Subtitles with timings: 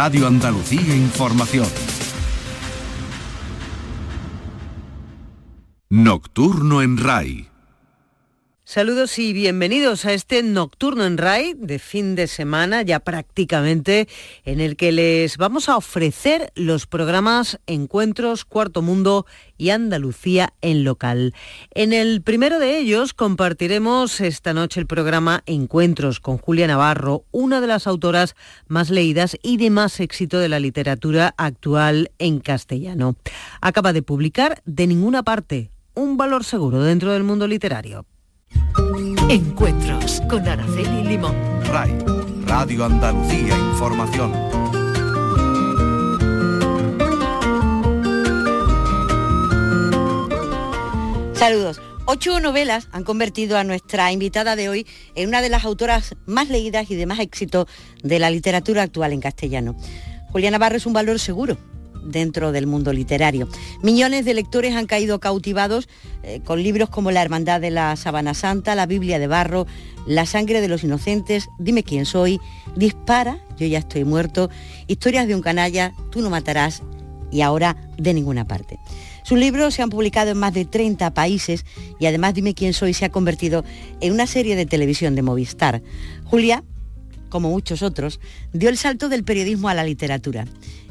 [0.00, 1.66] Radio Andalucía Información.
[5.90, 7.48] Nocturno en RAI.
[8.70, 14.08] Saludos y bienvenidos a este nocturno en RAI de fin de semana, ya prácticamente,
[14.44, 19.24] en el que les vamos a ofrecer los programas Encuentros, Cuarto Mundo
[19.56, 21.32] y Andalucía en local.
[21.70, 27.62] En el primero de ellos compartiremos esta noche el programa Encuentros con Julia Navarro, una
[27.62, 33.16] de las autoras más leídas y de más éxito de la literatura actual en castellano.
[33.62, 38.04] Acaba de publicar De ninguna parte, un valor seguro dentro del mundo literario.
[39.30, 41.34] Encuentros con Araceli Limón.
[41.64, 41.92] RAI,
[42.46, 44.32] Radio Andalucía Información.
[51.34, 51.80] Saludos.
[52.06, 56.48] Ocho novelas han convertido a nuestra invitada de hoy en una de las autoras más
[56.48, 57.66] leídas y de más éxito
[58.02, 59.76] de la literatura actual en castellano.
[60.32, 61.58] Juliana Navarro es un valor seguro
[62.10, 63.48] dentro del mundo literario.
[63.82, 65.88] Millones de lectores han caído cautivados
[66.22, 69.66] eh, con libros como La Hermandad de la Sabana Santa, La Biblia de Barro,
[70.06, 72.40] La Sangre de los Inocentes, Dime quién soy,
[72.76, 74.50] Dispara, Yo ya estoy muerto,
[74.86, 76.82] Historias de un canalla, Tú no matarás
[77.30, 78.78] y ahora de ninguna parte.
[79.22, 81.64] Sus libros se han publicado en más de 30 países
[81.98, 83.64] y además Dime quién soy se ha convertido
[84.00, 85.82] en una serie de televisión de Movistar.
[86.24, 86.64] Julia,
[87.28, 88.20] como muchos otros,
[88.52, 90.46] dio el salto del periodismo a la literatura.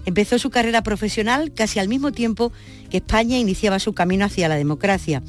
[0.08, 2.54] Empezó su carrera profesional casi al mismo tiempo
[2.90, 5.22] que España iniciaba su camino hacia la democracia.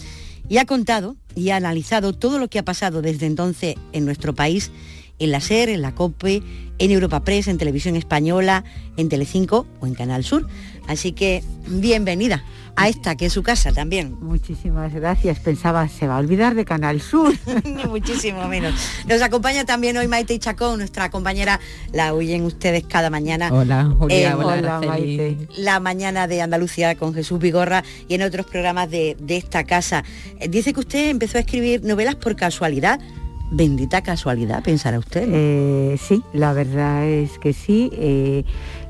[0.48, 4.36] Y ha contado y ha analizado todo lo que ha pasado desde entonces en nuestro
[4.36, 4.70] país,
[5.18, 6.42] en la SER, en la COPE,
[6.78, 8.64] en Europa Press, en Televisión Española,
[8.96, 10.46] en Telecinco o en Canal Sur.
[10.86, 12.44] Así que bienvenida
[12.78, 14.16] a esta, que es su casa también.
[14.20, 15.40] Muchísimas gracias.
[15.40, 17.34] Pensaba, se va a olvidar de Canal Sur.
[17.64, 18.72] Ni muchísimo menos.
[19.08, 21.58] Nos acompaña también hoy Maite Chacón, nuestra compañera,
[21.92, 23.50] la oyen ustedes cada mañana.
[23.52, 25.36] Hola, Julia, hola, Maite.
[25.56, 30.04] La mañana de Andalucía con Jesús Vigorra y en otros programas de, esta casa.
[30.38, 33.00] Eh, dice que usted empezó a escribir novelas por casualidad.
[33.50, 35.28] Bendita casualidad, pensará usted.
[35.32, 37.90] Eh, sí, la verdad es que sí.
[37.94, 38.44] Eh,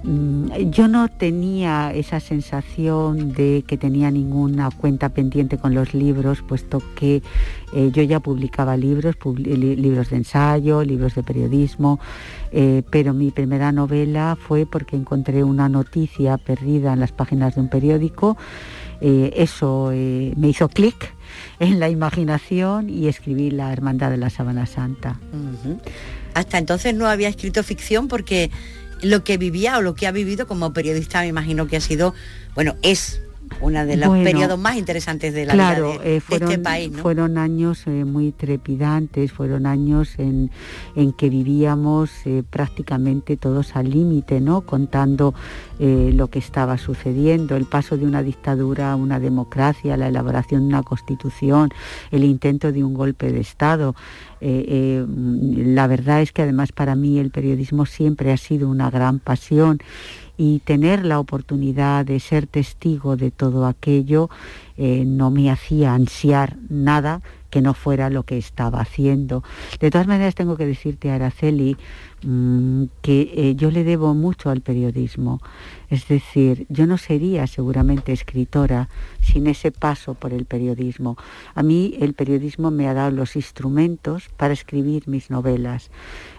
[0.05, 6.43] Mm, yo no tenía esa sensación de que tenía ninguna cuenta pendiente con los libros,
[6.43, 7.23] puesto que
[7.75, 11.99] eh, yo ya publicaba libros, libros de ensayo, libros de periodismo,
[12.53, 17.63] eh, pero mi primera novela fue porque encontré una noticia perdida en las páginas de
[17.63, 18.37] un periódico.
[19.01, 21.15] Eh, eso me hizo clic
[21.61, 25.21] en la imaginación y escribí La Hermandad de la Sabana Santa.
[26.35, 28.51] Hasta entonces no había escrito ficción porque
[29.03, 32.15] lo que vivía o lo que ha vivido como periodista, me imagino que ha sido,
[32.55, 33.21] bueno, es
[33.61, 36.91] uno de los periodos más interesantes de la vida de, eh, este país.
[36.97, 40.51] Fueron años eh, muy trepidantes, fueron años en,
[41.17, 44.63] que vivíamos eh, prácticamente todos al límite, ¿no?
[44.63, 45.35] contando
[45.81, 50.67] lo que estaba sucediendo, el paso de una dictadura a una democracia, la elaboración de
[50.67, 51.71] una constitución,
[52.11, 53.95] el intento de un golpe de Estado.
[54.41, 59.79] la verdad es que además para mí el periodismo siempre ha sido una gran pasión
[60.39, 64.31] y tener la oportunidad de ser testigo de todo aquello
[64.79, 69.43] eh, no me hacía ansiar nada que no fuera lo que estaba haciendo.
[69.81, 71.77] De todas maneras tengo que decirte, Araceli,
[72.23, 75.41] mm, que eh, yo le debo mucho al periodismo.
[75.89, 78.89] Es decir, yo no sería seguramente escritora
[79.23, 81.17] sin ese paso por el periodismo.
[81.55, 85.91] A mí el periodismo me ha dado los instrumentos para escribir mis novelas.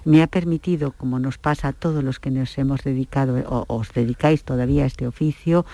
[0.06, 3.92] Me ha permitido, como nos pasa a todos los que nos hemos dedicado o os
[3.94, 5.66] dedicáis todavía a este oficio,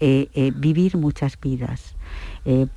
[0.00, 1.94] eh, eh, vivir muchas vidas.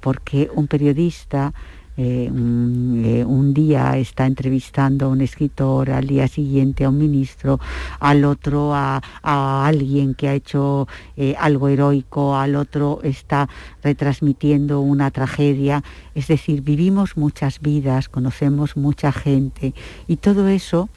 [0.02, 1.54] Porque un periodista
[1.96, 7.60] eh, eh, un, día está entrevistando a un escritor, al día siguiente a un ministro,
[8.00, 13.48] al otro a, alguien que ha hecho eh, algo heroico, al otro está
[13.84, 15.84] retransmitiendo una tragedia.
[16.16, 19.76] Es decir, vivimos muchas vidas, conocemos mucha gente
[20.08, 20.90] y todo eso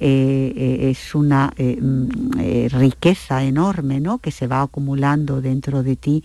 [0.00, 4.18] es una mm, riqueza enorme ¿no?
[4.18, 6.24] que se va acumulando dentro de ti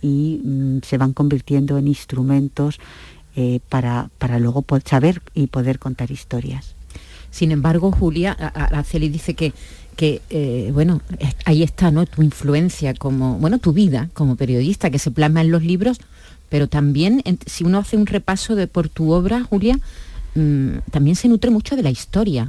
[0.00, 2.80] y mm, se van convirtiendo en instrumentos
[3.42, 6.74] eh, para, para luego saber y poder contar historias.
[7.30, 9.54] Sin embargo, Julia, Araceli dice que,
[9.96, 11.00] que eh, bueno,
[11.46, 12.04] ahí está ¿no?
[12.04, 16.00] tu influencia como, bueno, tu vida como periodista que se plasma en los libros,
[16.50, 19.80] pero también si uno hace un repaso de por tu obra, Julia,
[20.34, 22.46] mm, también se nutre mucho de la historia.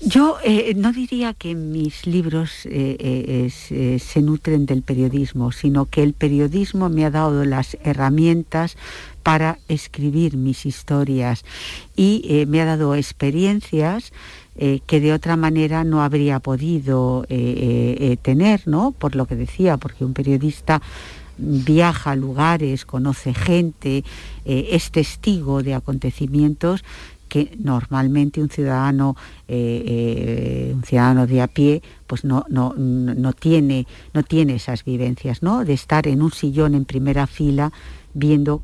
[0.00, 6.88] Yo eh, no diría que mis libros se nutren del periodismo, sino que el periodismo
[6.88, 8.76] me ha dado las herramientas
[9.24, 11.44] para escribir mis historias
[11.96, 14.12] y eh, me ha dado experiencias
[14.56, 18.92] eh, que de otra manera no habría podido eh, tener, ¿no?
[18.92, 20.80] Por lo que decía, porque un periodista
[21.38, 24.04] viaja a lugares, conoce gente,
[24.44, 26.84] es testigo de acontecimientos
[27.28, 29.16] que normalmente un ciudadano,
[29.48, 35.64] un ciudadano de a pie, pues no, no, no, tiene, no tiene esas vivencias, ¿no?
[35.64, 37.72] De estar en un sillón en primera fila
[38.12, 38.62] viendo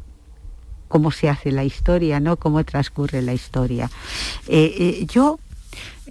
[0.90, 2.36] cómo se hace la historia, ¿no?
[2.36, 3.88] Cómo transcurre la historia.
[4.48, 5.38] Eh, eh, yo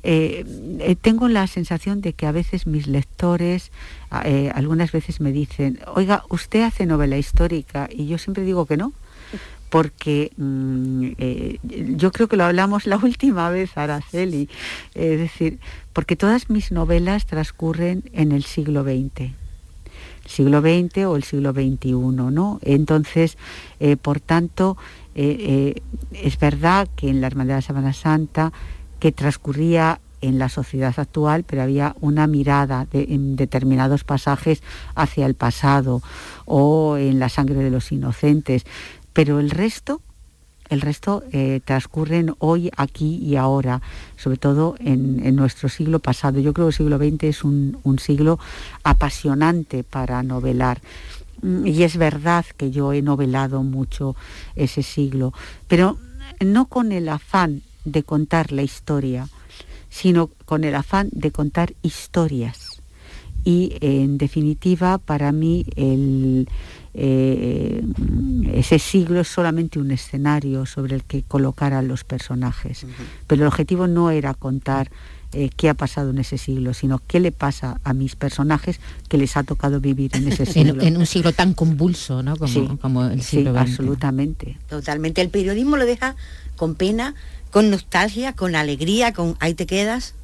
[0.04, 3.72] eh, tengo la sensación de que a veces mis lectores
[4.10, 8.94] algunas veces me dicen, oiga, usted hace novela histórica y yo siempre digo que no,
[9.70, 11.10] porque mm,
[11.98, 14.48] yo creo que lo hablamos la última vez, Araceli,
[14.96, 15.60] es decir,
[15.92, 19.34] porque todas mis novelas transcurren en el siglo XX
[20.30, 22.60] siglo XX o el siglo XXI, ¿no?
[22.62, 23.38] Entonces,
[23.80, 24.78] eh, por tanto,
[25.16, 25.82] eh, eh,
[26.14, 28.54] es verdad que en la Hermandad de la Semana Santa,
[29.00, 34.62] que transcurría en la sociedad actual, pero había una mirada en determinados pasajes
[34.94, 36.02] hacia el pasado
[36.46, 38.66] o en la sangre de los inocentes,
[39.14, 40.02] pero el resto
[40.70, 43.82] el resto eh, transcurren hoy, aquí y ahora,
[44.18, 46.40] sobre todo en, nuestro siglo pasado.
[46.40, 48.40] Yo creo que el siglo XX es un, siglo
[48.84, 50.82] apasionante para novelar.
[51.42, 54.16] Mm, y es verdad que yo he novelado mucho
[54.56, 55.34] ese siglo,
[55.68, 55.98] pero
[56.40, 59.28] no con el afán de contar la historia,
[59.90, 62.82] sino con el afán de contar historias.
[63.44, 66.48] Y en definitiva, para mí el,
[66.94, 67.84] eh,
[68.54, 72.86] ese siglo es solamente un escenario sobre el que colocar a los personajes.
[73.28, 74.90] Pero el objetivo no era contar
[75.32, 79.18] eh, qué ha pasado en ese siglo, sino qué le pasa a mis personajes que
[79.18, 80.82] les ha tocado vivir en ese siglo.
[80.82, 82.36] en, un siglo tan convulso, ¿no?
[82.36, 84.58] Como, el siglo sí, absolutamente.
[84.68, 85.22] Totalmente.
[85.22, 86.16] El periodismo lo deja
[86.56, 87.14] con pena,
[87.52, 90.16] con nostalgia, con alegría, con ahí te quedas.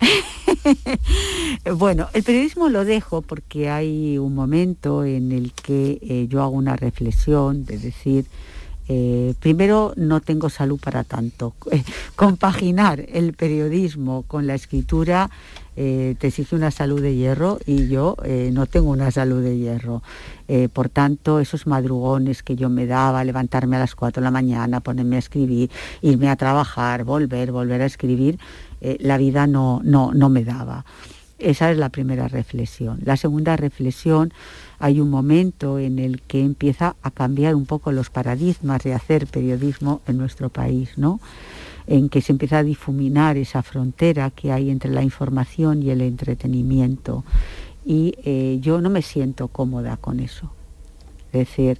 [1.76, 6.52] bueno, el periodismo lo dejo porque hay un momento en el que eh, yo hago
[6.52, 8.26] una reflexión de decir,
[8.88, 11.54] eh, primero no tengo salud para tanto.
[12.16, 15.30] compaginar el periodismo con la escritura
[15.78, 20.02] te exige una salud de hierro y yo eh, no tengo una salud de hierro.
[20.72, 24.80] por tanto, esos madrugones que yo me daba, levantarme a las 4 de la mañana,
[24.80, 25.70] ponerme a escribir,
[26.02, 28.40] irme a trabajar, volver, volver a escribir,
[28.80, 30.84] eh, la vida no, no, no me daba.
[31.38, 32.98] Esa es la primera reflexión.
[33.04, 34.32] La segunda reflexión,
[34.80, 39.28] hay un momento en el que empieza a cambiar un poco los paradigmas de hacer
[39.28, 41.20] periodismo en nuestro país, ¿no?
[41.86, 46.00] En que se empieza a difuminar esa frontera que hay entre la información y el
[46.00, 47.24] entretenimiento.
[47.86, 50.50] Y eh, yo no me siento cómoda con eso.
[51.32, 51.78] Es decir,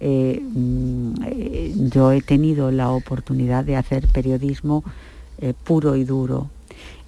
[0.00, 4.84] eh, mm, yo he tenido la oportunidad de hacer periodismo
[5.38, 6.50] eh, puro y duro.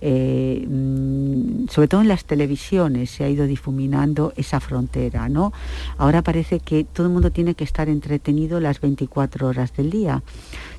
[0.01, 5.53] Eh, mm, sobre todo en las televisiones se ha ido difuminando esa frontera, ¿no?
[5.97, 10.23] Ahora parece que todo el mundo tiene que estar entretenido las 24 horas del día.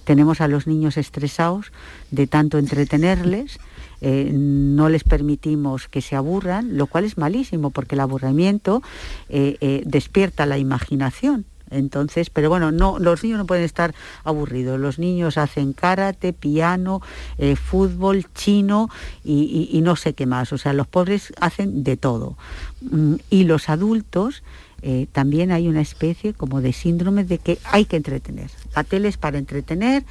[0.06, 1.72] Tenemos a los niños estresados
[2.12, 3.60] de tanto entretenerles,
[4.02, 8.82] eh, no les permitimos que se aburran, lo cual es malísimo porque el aburrimiento
[9.28, 11.46] despierta la imaginación.
[11.72, 13.94] Entonces, pero bueno, no, los niños no pueden estar
[14.24, 14.80] aburridos.
[14.80, 17.02] Los niños hacen karate, piano,
[17.38, 18.90] eh, fútbol, chino
[19.24, 20.52] y, no sé qué más.
[20.54, 22.38] O sea, los pobres hacen de todo.
[22.82, 24.44] Mm, y los adultos
[24.82, 28.50] eh, también hay una especie como de síndrome de que hay que entretener.
[28.76, 30.04] La tele es para entretener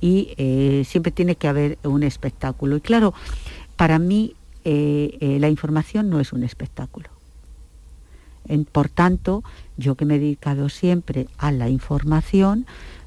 [0.00, 2.76] y eh, siempre tiene que haber un espectáculo.
[2.76, 3.14] Y claro,
[3.76, 4.34] para mí
[4.66, 7.13] la información no es un espectáculo
[8.70, 9.42] por tanto,
[9.76, 12.66] yo que me he dedicado siempre a la información,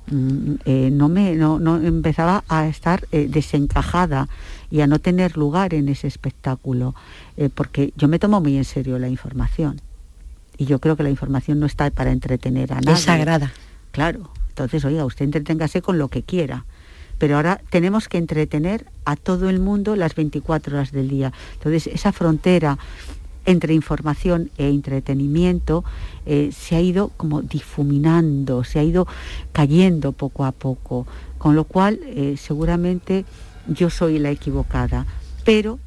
[0.10, 4.30] mm, eh, no, me, no, empezaba a estar eh, desencajada
[4.70, 6.96] y a no tener lugar en ese espectáculo,
[7.38, 9.82] eh, porque yo me tomo muy en serio la información.
[10.58, 12.94] Y yo creo que la información no está para entretener a nadie.
[12.94, 13.54] Es sagrada.
[13.92, 14.32] Claro.
[14.50, 16.66] Entonces, oiga, usted entreténgase con lo que quiera.
[17.20, 21.32] Pero ahora tenemos que entretener a todo el mundo las 24 horas del día.
[21.54, 22.78] Entonces, esa frontera
[23.48, 25.84] entre información e entretenimiento
[26.28, 29.08] eh, se ha ido como difuminando, se ha ido
[29.54, 31.08] cayendo poco a poco,
[31.40, 33.26] con lo cual eh, seguramente
[33.66, 35.08] yo soy la equivocada,
[35.46, 35.80] pero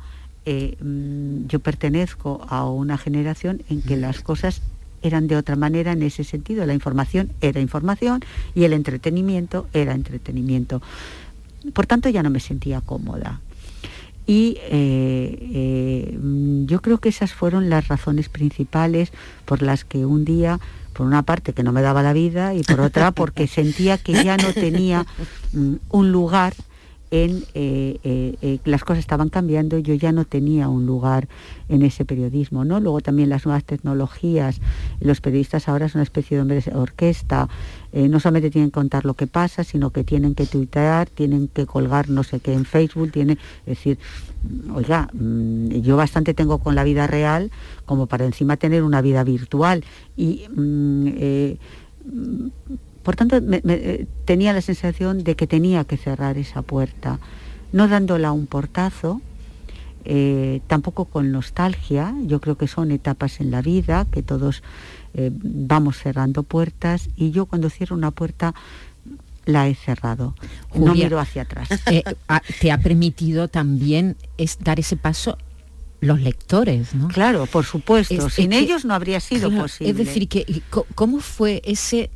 [0.47, 4.63] eh, mm, yo pertenezco a una generación en que las cosas
[5.03, 6.65] eran de otra manera en ese sentido.
[6.65, 8.23] La información era información
[8.55, 10.81] y el entretenimiento era entretenimiento.
[11.75, 13.41] Por tanto, ya no me sentía cómoda.
[14.27, 16.19] Y eh, eh,
[16.67, 19.13] yo creo que esas fueron las razones principales
[19.45, 20.61] por las que un día,
[20.93, 24.25] por una parte que no me daba la vida y por otra porque sentía que
[24.25, 25.07] ya no tenía
[25.53, 26.55] mm, un lugar
[27.11, 31.29] en eh, eh, eh, las cosas estaban cambiando, yo ya no tenía un lugar
[31.69, 32.79] en ese periodismo, ¿no?
[32.79, 34.61] Luego también las nuevas tecnologías,
[35.01, 37.49] los periodistas ahora son una especie de hombres de orquesta,
[37.93, 41.67] no solamente tienen que contar lo que pasa, sino que tienen que tuitear, tienen que
[41.67, 43.99] colgar no sé qué en Facebook, tienen, es decir,
[44.73, 47.51] oiga, mm, yo bastante tengo con la vida real
[47.87, 49.85] como para encima tener una vida virtual
[50.17, 51.09] y mm,
[53.03, 57.19] por tanto, eh, tenía la sensación de que tenía que cerrar esa puerta,
[57.73, 59.23] no dándola un portazo,
[60.05, 64.63] eh, tampoco con nostalgia, yo creo que son etapas en la vida, que todos
[65.15, 68.55] eh, vamos cerrando puertas y yo cuando cierro una puerta
[69.47, 70.35] la he cerrado,
[70.75, 71.69] no miro hacia atrás.
[72.61, 75.39] te ha permitido también es dar ese paso
[76.01, 77.09] los lectores, ¿no?
[77.09, 78.31] Claro, por supuesto.
[78.31, 79.91] Sin ellos no habría sido posible.
[79.91, 80.63] Es decir, que
[80.95, 82.11] ¿cómo fue ese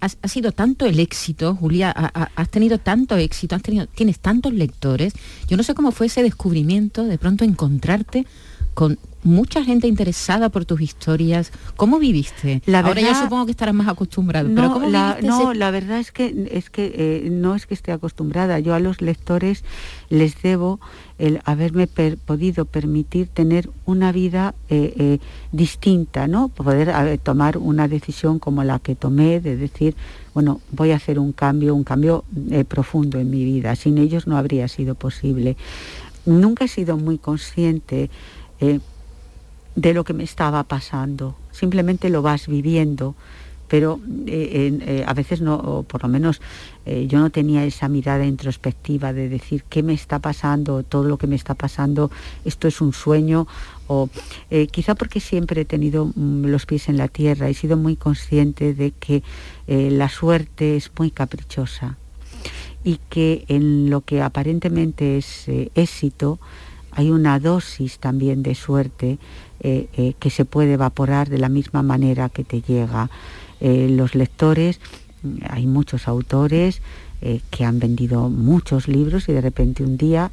[0.00, 5.14] ha, sido tanto el éxito, Julia, has tenido tanto éxito, has tenido, tienes tantos lectores.
[5.48, 8.26] Yo no sé cómo fue ese descubrimiento, de pronto encontrarte
[8.76, 11.50] con mucha gente interesada por tus historias.
[11.76, 12.60] ¿Cómo viviste?
[12.66, 14.50] La Ahora ya supongo que estarás más acostumbrado.
[14.50, 18.58] No, la, no la verdad es que es que eh, no es que esté acostumbrada.
[18.60, 19.64] Yo a los lectores
[20.10, 20.78] les debo
[21.18, 25.18] el haberme podido permitir tener una vida eh, eh,
[25.52, 26.48] distinta, ¿no?
[26.48, 29.96] Poder tomar una decisión como la que tomé de decir,
[30.34, 32.24] bueno, voy a hacer un cambio, un cambio
[32.68, 33.74] profundo en mi vida.
[33.74, 35.56] Sin ellos no habría sido posible.
[36.26, 38.10] Nunca he sido muy consciente
[38.60, 38.80] eh,
[39.74, 41.36] de lo que me estaba pasando.
[41.52, 43.14] Simplemente lo vas viviendo,
[43.68, 46.40] pero eh, eh, a veces no, o por lo menos
[46.86, 51.26] yo no tenía esa mirada introspectiva de decir qué me está pasando, todo lo que
[51.26, 52.12] me está pasando,
[52.44, 53.48] esto es un sueño,
[53.88, 54.08] o
[54.70, 58.72] quizá porque siempre he tenido mm, los pies en la tierra, he sido muy consciente
[58.72, 59.24] de que
[59.66, 61.96] la suerte es muy caprichosa
[62.84, 66.38] y que en lo que aparentemente es éxito,
[66.96, 69.18] hay una dosis también de suerte
[69.60, 73.10] eh, eh, que se puede evaporar de la misma manera que te llega.
[73.60, 74.80] Eh, los lectores,
[75.48, 76.80] hay muchos autores
[77.50, 80.30] que han vendido muchos libros y de repente un día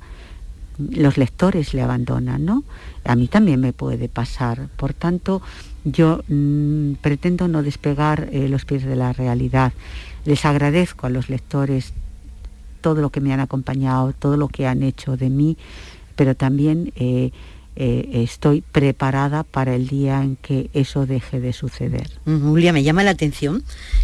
[0.77, 2.63] los lectores le abandonan, ¿no?
[3.05, 4.67] A mí también me puede pasar.
[4.75, 5.41] Por tanto,
[5.85, 9.71] yo mm, pretendo no despegar los pies de la realidad.
[10.25, 11.93] Les agradezco a los lectores
[12.81, 15.57] todo lo que me han acompañado, todo lo que han hecho de mí
[16.15, 17.31] pero también eh,
[17.75, 22.07] eh, estoy preparada para el día en que eso deje de suceder.
[22.25, 23.63] Julia, me llama la atención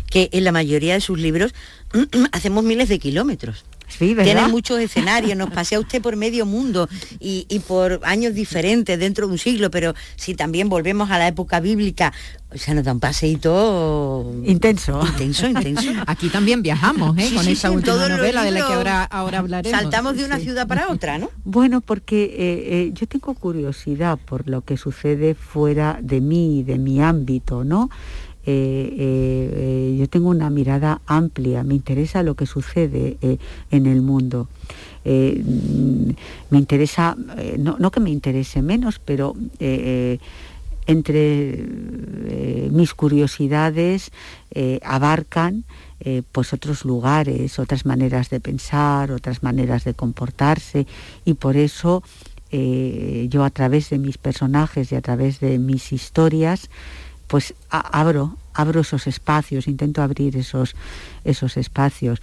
[0.10, 1.54] que en la mayoría de sus libros
[2.32, 3.66] hacemos miles de kilómetros.
[3.98, 6.88] Tiene muchos escenarios, nos pasea usted por medio mundo
[7.19, 11.60] y, por años diferentes dentro de un siglo, pero si también volvemos a la época
[11.60, 12.13] bíblica,
[12.51, 15.01] o sea, nos da un paseíto intenso.
[15.05, 15.89] Intenso, intenso.
[16.08, 17.29] Aquí también viajamos, ¿eh?
[17.36, 19.79] con esa última novela de la que ahora, ahora hablaremos.
[19.79, 21.29] Saltamos de una ciudad para otra, ¿no?
[21.43, 26.77] Bueno, porque eh, eh, yo tengo curiosidad por lo que sucede fuera de mí, de
[26.77, 27.89] mi ámbito, ¿no?
[28.51, 33.38] Eh, eh, yo tengo una mirada amplia, me interesa lo que sucede eh,
[33.70, 34.48] en el mundo.
[35.06, 37.15] me interesa,
[37.58, 39.36] no, que me interese menos, pero
[40.88, 41.65] entre
[42.72, 44.12] mis curiosidades
[44.84, 45.63] abarcan
[46.32, 50.86] pues otros lugares, otras maneras de pensar, otras maneras de comportarse
[51.24, 52.03] y por eso
[52.51, 56.70] yo a través de mis personajes y a través de mis historias
[57.29, 60.75] pues abro, abro esos espacios, intento abrir esos,
[61.24, 62.22] esos espacios.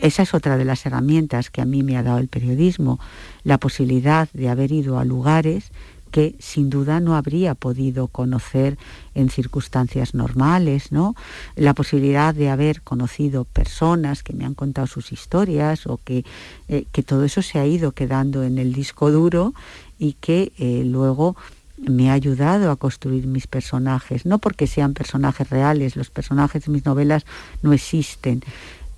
[0.00, 3.00] Esa es otra de las herramientas que a mí me ha dado el periodismo,
[3.42, 5.72] la posibilidad de haber ido a lugares
[6.14, 8.78] que sin duda no habría podido conocer
[9.16, 11.16] en circunstancias normales, ¿no?
[11.56, 16.24] La posibilidad de haber conocido personas que me han contado sus historias o que,
[16.68, 19.54] eh, que todo eso se ha ido quedando en el disco duro
[19.98, 21.34] y que eh, luego
[21.78, 26.72] me ha ayudado a construir mis personajes, no porque sean personajes reales, los personajes de
[26.72, 27.26] mis novelas
[27.62, 28.42] no existen,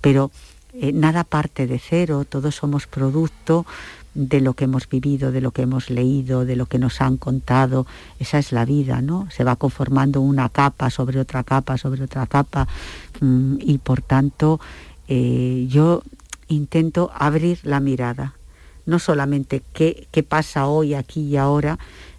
[0.01, 0.31] pero
[0.73, 3.65] eh, nada parte de cero, todos somos producto
[4.13, 7.17] de lo que hemos vivido, de lo que hemos leído, de lo que nos han
[7.17, 7.85] contado.
[8.19, 9.27] Esa es la vida, ¿no?
[9.29, 12.67] Se va conformando una capa sobre otra capa, sobre otra capa,
[13.21, 14.59] mm, y por tanto
[15.07, 16.03] eh, yo
[16.47, 18.33] intento abrir la mirada,
[18.85, 21.77] no solamente qué, qué pasa hoy, aquí y ahora,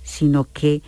[0.08, 0.82] sino que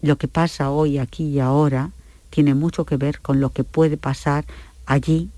[0.00, 1.90] lo que pasa hoy, aquí y ahora,
[2.30, 4.44] tiene mucho que ver con lo que puede pasar
[4.86, 5.28] allí,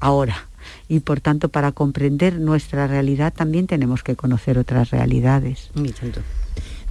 [0.00, 0.48] ahora.
[0.88, 5.70] Y por tanto, para comprender nuestra realidad también tenemos que conocer otras realidades.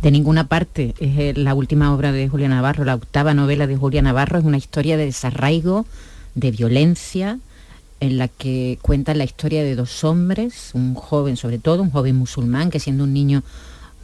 [0.02, 4.02] De ninguna parte es la última obra de Julia Navarro, la octava novela de Julia
[4.02, 5.86] Navarro, es una historia de desarraigo,
[6.36, 7.40] de violencia,
[8.02, 12.18] en la que cuenta la historia de dos hombres, un joven sobre todo, un joven
[12.18, 13.42] musulmán que siendo un niño,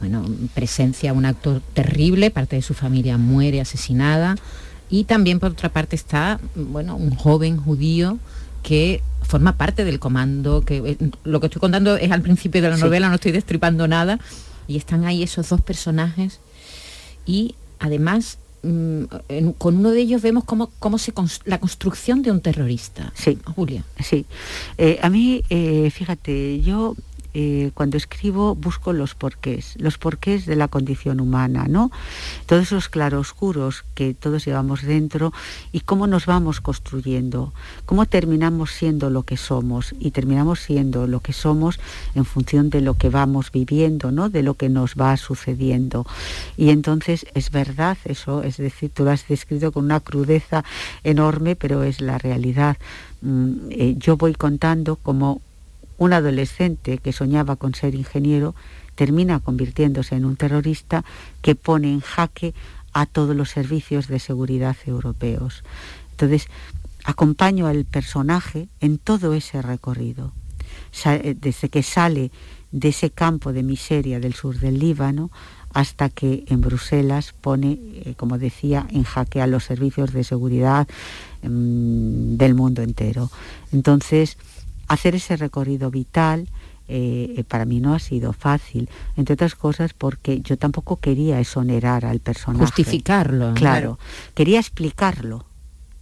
[0.02, 4.34] bueno, presencia un acto terrible, parte de su familia muere asesinada,
[4.90, 8.18] y también por otra parte está, bueno, un joven judío
[8.64, 12.70] que forma parte del comando, que eh, lo que estoy contando es al principio de
[12.70, 14.18] la novela, no estoy destripando nada,
[14.66, 16.40] y están ahí esos dos personajes
[17.24, 19.04] y además mm,
[19.56, 21.12] con uno de ellos vemos cómo, cómo se
[21.44, 23.12] la construcción de un terrorista.
[23.14, 23.38] Sí.
[23.54, 23.84] Julia.
[24.02, 24.26] Sí.
[24.78, 26.96] Eh, a mí, eh, fíjate, yo
[27.34, 31.90] eh, cuando escribo busco los porqués, los porqués de la condición humana, ¿no?
[32.46, 35.32] Todos esos claroscuros que todos llevamos dentro
[35.72, 37.52] y cómo nos vamos construyendo,
[37.86, 41.80] cómo terminamos siendo lo que somos y terminamos siendo lo que somos
[42.14, 44.28] en función de lo que vamos viviendo, ¿no?
[44.28, 46.06] De lo que nos va sucediendo.
[46.56, 50.64] Y entonces es verdad eso, es decir, tú lo has descrito con una crudeza
[51.02, 52.76] enorme, pero es la realidad.
[53.22, 55.40] Mm, eh, yo voy contando como
[56.02, 58.56] un adolescente que soñaba con ser ingeniero
[58.96, 61.04] termina convirtiéndose en un terrorista
[61.42, 62.54] que pone en jaque
[62.92, 65.62] a todos los servicios de seguridad europeos.
[66.10, 66.48] Entonces,
[67.04, 70.32] acompaño al personaje en todo ese recorrido,
[71.04, 72.32] eh, desde que sale
[72.72, 75.30] de ese campo de miseria del sur del Líbano
[75.72, 80.88] hasta que en Bruselas pone, eh, como decía, en jaque a los servicios de seguridad
[81.42, 83.30] mm, del mundo entero.
[83.72, 84.36] Entonces,
[84.92, 86.48] hacer ese recorrido vital
[86.88, 91.38] eh, eh, para mí no ha sido fácil, entre otras cosas porque yo tampoco quería
[91.40, 92.64] exonerar al personaje.
[92.64, 93.54] Justificarlo.
[93.54, 93.98] Claro,
[94.34, 95.46] quería explicarlo,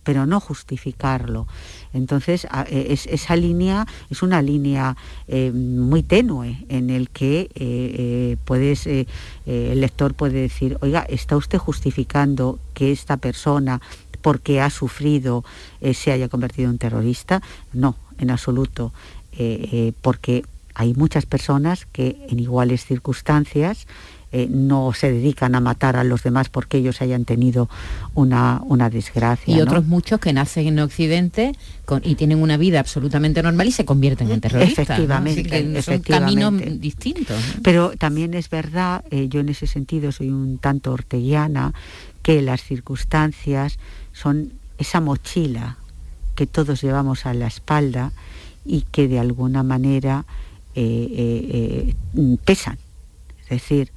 [0.02, 1.47] pero no justificarlo.
[1.92, 4.97] Entonces, e, esa línea es una línea
[5.28, 9.06] eh, muy tenue en el que puedes, el
[9.80, 13.80] lector puede decir, oiga, ¿está usted justificando que esta persona,
[14.23, 15.44] porque ha sufrido,
[15.92, 17.42] se haya convertido en terrorista?
[17.73, 18.92] No, en absoluto,
[19.32, 23.86] eh, eh, porque hay muchas personas que en iguales circunstancias
[24.32, 27.68] eh, no se dedican a matar a los demás porque ellos hayan tenido
[28.14, 29.56] una, una desgracia.
[29.56, 31.52] Y otros muchos que nacen en Occidente
[32.04, 34.84] y tienen una vida absolutamente normal y se convierten en terroristas.
[34.84, 37.36] Efectivamente, son caminos distintos.
[37.64, 41.75] Pero también es verdad, yo en ese sentido soy un tanto orteguiana,
[42.23, 43.78] que las circunstancias
[44.12, 45.79] son esa mochila
[46.40, 48.12] que todos llevamos a la espalda
[48.64, 50.24] y que de alguna manera
[50.74, 52.78] eh, eh, eh, pesan.
[53.42, 53.92] Es decir,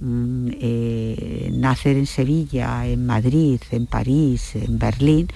[0.00, 5.28] mm, nacer en Sevilla, en Madrid, en París, en Berlín,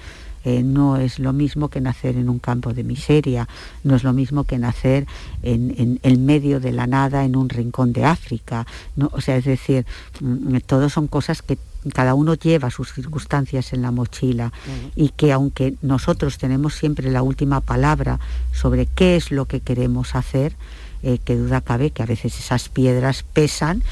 [0.43, 3.47] no es lo mismo que nacer en un campo de miseria,
[3.85, 5.07] no es lo mismo que nacer
[5.43, 8.67] en, el medio de la nada en un rincón de África.
[8.97, 9.09] ¿no?
[9.13, 9.85] O sea, es decir,
[10.19, 11.57] mm, todos son cosas que
[11.93, 14.51] cada uno lleva sus circunstancias en la mochila
[14.95, 18.19] y que aunque nosotros tenemos siempre la última palabra
[18.51, 20.55] sobre qué es lo que queremos hacer,
[21.01, 23.83] eh, que duda cabe que a veces esas piedras pesan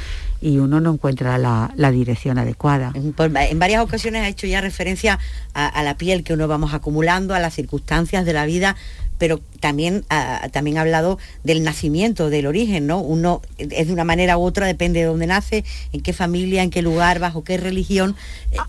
[0.42, 2.94] y uno no encuentra la, dirección adecuada.
[2.96, 5.20] En varias ocasiones ha hecho ya referencia
[5.54, 8.76] a, la piel que uno vamos acumulando, a las circunstancias de la vida,
[9.18, 13.00] pero también, ha, también ha hablado del nacimiento, del origen, ¿no?
[13.00, 16.70] Uno es de una manera u otra, depende de dónde nace, en qué familia, en
[16.70, 18.16] qué lugar, bajo qué religión.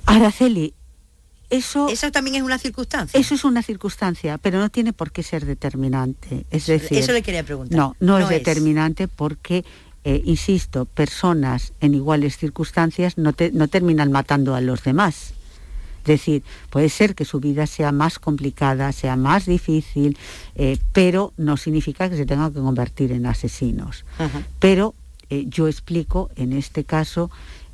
[0.06, 0.74] Araceli,
[1.50, 3.18] eso, eso también es una circunstancia.
[3.18, 6.44] Eso es una circunstancia, pero no tiene por qué ser determinante.
[6.50, 7.76] Es decir, eso le quería preguntar.
[7.76, 9.64] No, no, es, determinante porque
[10.04, 15.34] eh, insisto, personas en iguales circunstancias no, no terminan matando a los demás.
[16.00, 20.16] Es decir, puede ser que su vida sea más complicada, sea más difícil,
[20.54, 24.04] eh, pero no significa que se tengan que convertir en asesinos.
[24.58, 24.94] Pero
[25.28, 27.30] eh, yo explico en este caso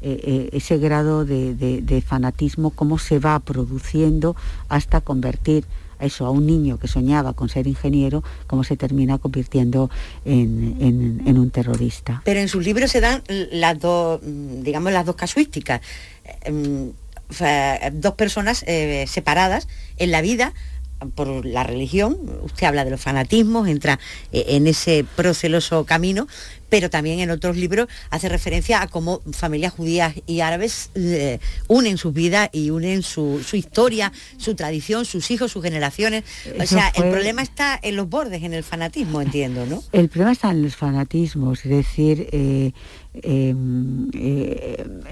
[0.06, 4.36] ese grado de, fanatismo, cómo se va produciendo
[4.68, 5.64] hasta convertir
[6.00, 9.90] eso, a un niño que soñaba con ser ingeniero, cómo se termina convirtiendo
[10.24, 12.22] en, un terrorista.
[12.24, 15.80] Pero en sus libros se dan las dos, digamos, las dos casuísticas.
[16.42, 16.92] Em,
[17.92, 20.52] dos personas eh, separadas en la vida
[21.10, 23.98] por la religión, usted habla de los fanatismos, entra
[24.32, 26.26] eh, en ese proceloso camino,
[26.68, 31.38] pero también en otros libros hace referencia a cómo familias judías y árabes eh,
[31.68, 36.24] unen sus vidas y unen su, historia, su tradición, sus hijos, sus generaciones.
[36.58, 39.82] o sea, el problema está en los bordes, en el fanatismo, entiendo, ¿no?
[39.92, 42.72] El problema está en los fanatismos, es decir, eh,
[43.22, 44.10] em,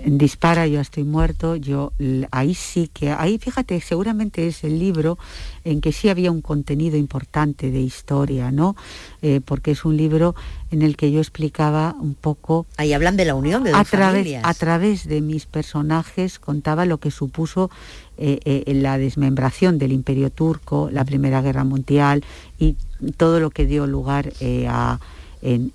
[0.05, 1.93] Dispara, yo estoy muerto, yo
[2.31, 5.19] ahí sí que, ahí fíjate, seguramente es el libro
[5.65, 8.77] en que sí había un contenido importante de historia, ¿no?
[9.23, 10.35] Eh, porque es un libro
[10.71, 12.67] en el que yo explicaba un poco...
[12.77, 14.43] Ahí hablan de la unión de dos a través, familias.
[14.45, 17.71] A través de mis personajes contaba lo que supuso
[18.19, 22.25] eh, eh, la desmembración del imperio turco, la Primera Guerra Mundial
[22.59, 22.77] y
[23.17, 24.33] todo lo que dio lugar
[24.69, 24.99] a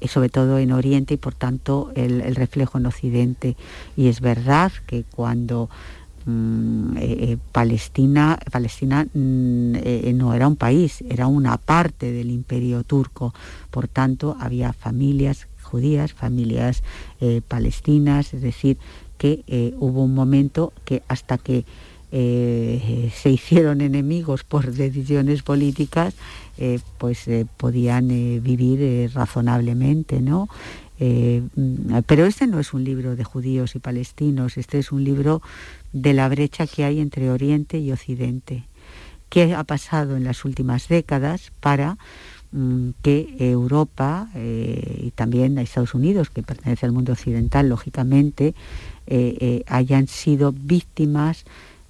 [0.07, 3.55] sobre todo en Oriente y por tanto el, reflejo en Occidente.
[3.95, 5.69] Y es verdad que cuando
[6.25, 12.31] mm, eh, eh, Palestina, Palestina mm, eh, no era un país, era una parte del
[12.31, 13.33] imperio turco.
[13.69, 16.81] Por tanto, había familias judías, familias
[17.49, 18.77] palestinas, es decir,
[19.17, 21.65] que hubo un momento que hasta que
[22.11, 26.15] se hicieron enemigos por decisiones políticas,
[26.59, 30.49] eh, pues eh, podían eh, vivir razonablemente, ¿no?
[32.07, 35.43] Pero este no es un libro de judíos y palestinos, este es un libro
[35.93, 38.63] de la brecha que hay entre Oriente y Occidente.
[39.29, 41.99] ¿Qué ha pasado en las últimas décadas para
[42.51, 48.55] mm, que Europa y también Estados Unidos, que pertenece al mundo occidental, lógicamente,
[49.67, 51.45] hayan sido víctimas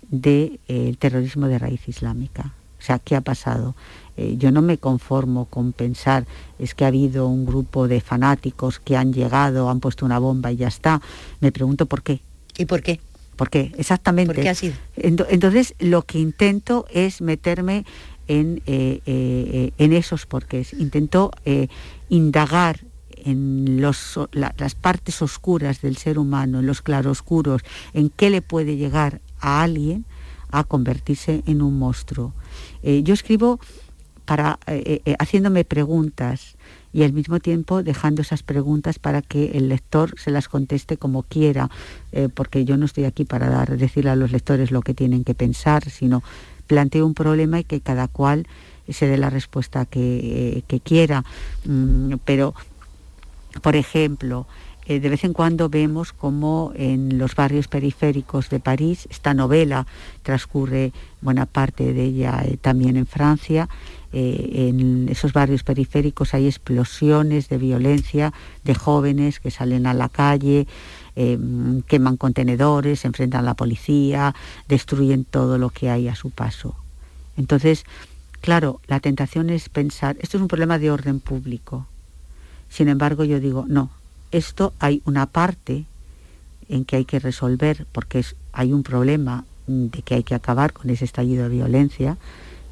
[0.10, 2.54] del terrorismo de raíz islámica?
[2.80, 3.76] O sea, ¿qué ha pasado?
[4.18, 6.26] Eh, yo no me conformo con pensar
[6.60, 10.52] es que ha habido un grupo de fanáticos que han llegado, han puesto una bomba
[10.52, 11.02] y ya está.
[11.40, 12.22] Me pregunto por qué.
[12.58, 13.00] ¿Y por qué?
[13.36, 13.72] ¿Por qué?
[13.78, 14.34] Exactamente.
[14.34, 14.74] ¿Por qué ha sido?
[14.96, 17.86] Entonces, lo que intento es meterme
[18.28, 20.74] en, eh, eh, en esos porqués.
[20.74, 21.32] Intento
[22.10, 22.80] indagar
[23.16, 27.62] en los, las partes oscuras del ser humano, en los claroscuros,
[27.94, 30.06] en qué le puede llegar a alguien
[30.50, 32.34] a convertirse en un monstruo.
[32.82, 33.60] yo escribo
[34.28, 36.58] para, eh, eh, eh, haciéndome preguntas
[36.92, 41.24] y al mismo tiempo dejando esas preguntas para que el lector se las conteste como
[41.24, 41.70] quiera,
[42.34, 45.34] porque yo no estoy aquí para dar, decirle a los lectores lo que tienen que
[45.34, 46.24] pensar, sino
[46.66, 48.48] planteo un problema y que cada cual
[48.90, 51.24] se dé la respuesta que, que quiera.
[51.66, 52.56] Mm, pero,
[53.62, 54.48] por ejemplo,
[54.88, 59.86] de vez en cuando vemos como en los barrios periféricos de París, esta novela
[60.24, 63.68] transcurre buena parte de ella también en Francia,
[64.14, 70.08] eh, en esos barrios periféricos hay explosiones de violencia de jóvenes que salen a la
[70.08, 70.66] calle,
[71.16, 74.34] em, queman contenedores, se enfrentan a la policía,
[74.70, 76.76] destruyen todo lo que hay a su paso.
[77.36, 77.84] Entonces,
[78.40, 81.86] claro, la tentación es pensar, esto es un problema de orden público.
[82.70, 83.92] Sin embargo, yo digo, no,
[84.32, 85.86] esto hay una parte
[86.70, 90.90] en que hay que resolver porque hay un problema de que hay que acabar con
[90.90, 92.18] ese estallido de violencia,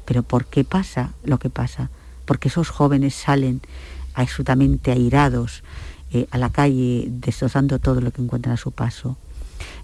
[0.04, 1.90] pero ¿por qué pasa lo que pasa?
[2.24, 3.60] Porque esos jóvenes salen
[4.14, 5.62] absolutamente airados
[6.12, 9.16] eh, a la calle, destrozando todo lo que encuentran a su paso.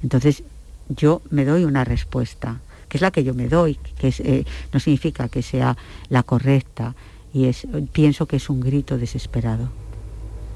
[0.02, 0.42] Entonces,
[0.88, 4.80] yo me doy una respuesta, que es la que yo me doy, que eh, no
[4.80, 5.76] significa que sea
[6.08, 6.94] la correcta,
[7.34, 9.81] y es, pienso que es un grito desesperado.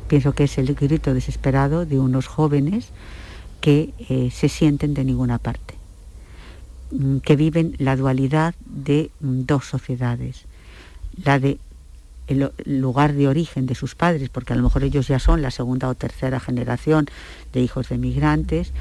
[0.09, 2.89] Pienso que es el grito desesperado de unos jóvenes
[3.61, 5.75] que eh, se sienten de ninguna parte.
[6.91, 10.45] Mm, que viven la dualidad de mm, dos sociedades,
[11.23, 11.59] la de
[12.29, 15.53] el lugar de origen de sus padres, porque a lo mejor ellos ya son la
[15.53, 17.07] segunda o tercera generación
[17.53, 18.73] de hijos de migrantes,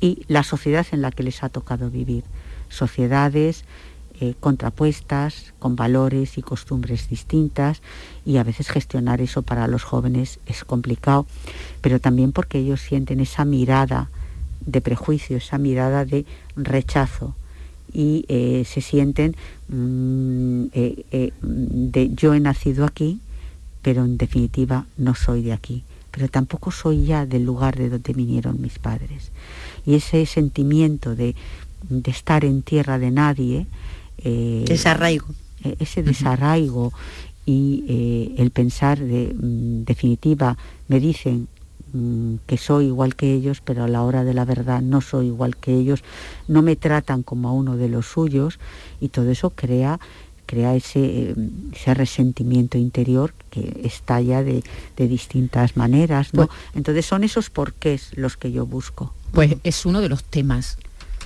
[0.00, 2.24] y la sociedad en la que les ha tocado vivir.
[2.70, 3.64] Sociedades
[4.20, 7.82] eh, contrapuestas, con valores y costumbres distintas,
[8.24, 11.26] y a veces gestionar eso para los jóvenes es complicado,
[11.80, 14.10] pero también porque ellos sienten esa mirada
[14.60, 17.34] de prejuicio, esa mirada de rechazo
[17.92, 19.34] y eh, se sienten
[19.68, 23.20] mm, eh, de yo he nacido aquí,
[23.82, 28.12] pero en definitiva no soy de aquí, pero tampoco soy ya del lugar de donde
[28.12, 29.30] vinieron mis padres.
[29.86, 31.34] Y ese sentimiento de,
[32.04, 33.66] estar en tierra de nadie,
[34.66, 35.26] desarraigo.
[35.78, 36.92] ese desarraigo
[37.46, 40.56] y el pensar de mm, definitiva,
[40.88, 41.48] me dicen
[41.92, 45.26] Mm, que soy igual que ellos, pero a la hora de la verdad no soy
[45.26, 46.04] igual que ellos,
[46.46, 48.60] no me tratan como a uno de los suyos
[49.00, 49.98] y todo eso crea
[50.46, 51.36] crea ese,
[51.72, 54.64] ese resentimiento interior que estalla de,
[54.96, 56.34] de distintas maneras.
[56.34, 56.48] ¿no?
[56.48, 59.14] Pues Entonces son esos porqués los que yo busco.
[59.30, 60.76] Pues es uno de los temas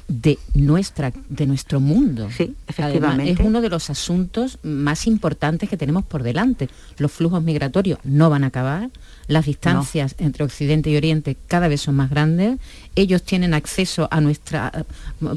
[0.09, 2.29] de, nuestra, de nuestro mundo.
[2.31, 3.33] Sí, efectivamente.
[3.33, 6.69] es uno de los asuntos más importantes que tenemos por delante.
[6.99, 8.90] Los flujos migratorios no van a acabar,
[9.29, 12.59] las distancias entre Occidente y Oriente cada vez son más grandes,
[12.95, 14.85] ellos tienen acceso a nuestra,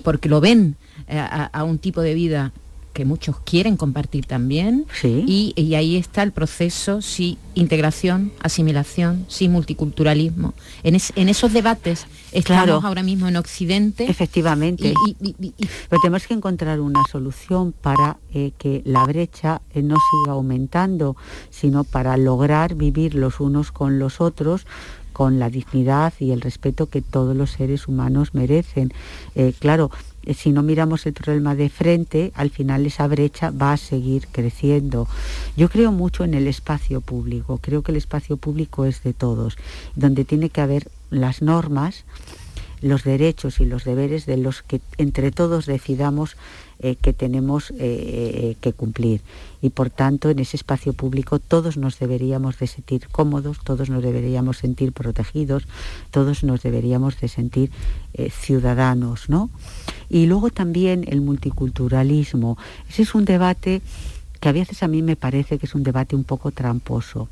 [0.04, 0.76] porque lo ven,
[1.08, 2.52] eh, a, un tipo de vida
[2.98, 4.88] que muchos quieren compartir también.
[5.00, 5.24] Sí.
[5.56, 10.56] Y, ahí está el proceso, sí, integración, asimilación, sí, multiculturalismo.
[10.82, 14.10] En, en esos debates estamos ahora mismo en Occidente.
[14.10, 14.96] Efectivamente.
[15.20, 21.16] Pero tenemos que encontrar una solución para eh, que la brecha eh, no siga aumentando,
[21.52, 24.66] sino para lograr vivir los unos con los otros
[25.14, 28.94] con la dignidad y el respeto que todos los seres humanos merecen.
[29.34, 29.90] Eh, claro,
[30.34, 35.08] si no miramos el problema de frente, al final esa brecha va a seguir creciendo.
[35.56, 39.58] Yo creo mucho en el espacio público, creo que el espacio público es de todos,
[39.96, 42.04] donde tiene que haber las normas,
[42.82, 46.38] los derechos y los deberes de los que entre todos decidamos
[46.80, 49.22] eh, que tenemos eh, que cumplir.
[49.62, 54.04] Y por tanto, en ese espacio público todos nos deberíamos de sentir cómodos, todos nos
[54.04, 55.64] deberíamos sentir protegidos,
[56.12, 57.72] todos nos deberíamos de sentir
[58.14, 59.50] eh, ciudadanos, ¿no?
[60.10, 62.58] Y luego también el multiculturalismo.
[62.90, 63.82] Ese es un debate
[64.40, 67.28] que a veces a mí me parece que es un debate un poco tramposo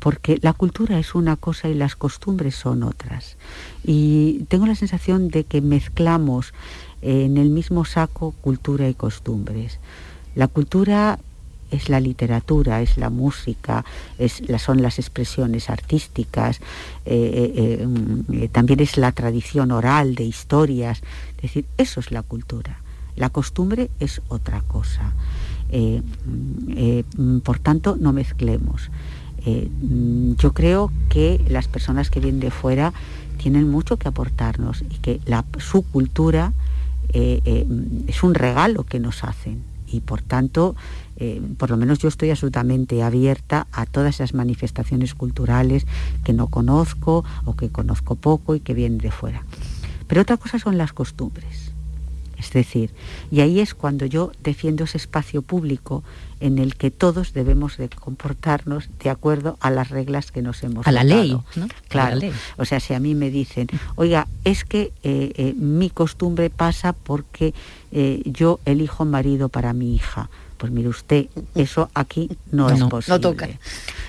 [0.00, 3.36] porque la cultura es una cosa y las costumbres son otras.
[3.84, 6.54] Y tengo la sensación de que mezclamos
[7.02, 9.78] en el mismo saco cultura y costumbres.
[10.34, 11.18] La cultura
[11.70, 13.84] es la literatura, es la música,
[14.18, 16.60] es, son las expresiones artísticas,
[17.06, 17.86] eh, eh,
[18.32, 21.02] eh, también es la tradición oral de historias.
[21.36, 22.80] Es decir, eso es la cultura.
[23.16, 25.12] La costumbre es otra cosa.
[27.44, 28.90] por tanto, no mezclemos.
[30.36, 32.92] yo creo que las personas que vienen de fuera
[33.38, 35.20] tienen mucho que aportarnos y que
[35.58, 36.52] su cultura
[37.12, 37.66] eh, eh,
[38.06, 40.76] es un regalo que nos hacen y por tanto,
[41.16, 45.86] eh, por lo menos yo estoy absolutamente abierta a todas esas manifestaciones culturales
[46.24, 49.44] que no conozco o que conozco poco y que vienen de fuera.
[50.06, 51.59] Pero otra cosa son las costumbres.
[52.40, 52.90] Es decir,
[53.30, 56.02] y ahí es cuando yo defiendo ese espacio público
[56.40, 60.86] en el que todos debemos de comportarnos de acuerdo a las reglas que nos hemos
[60.86, 61.68] a la ley ¿no?
[61.88, 62.18] claro
[62.56, 66.94] o sea si a mí me dicen oiga es que eh, eh, mi costumbre pasa
[66.94, 67.52] porque
[67.92, 73.16] eh, yo elijo marido para mi hija pues mire usted, eso aquí no, es posible.
[73.16, 73.48] No toca.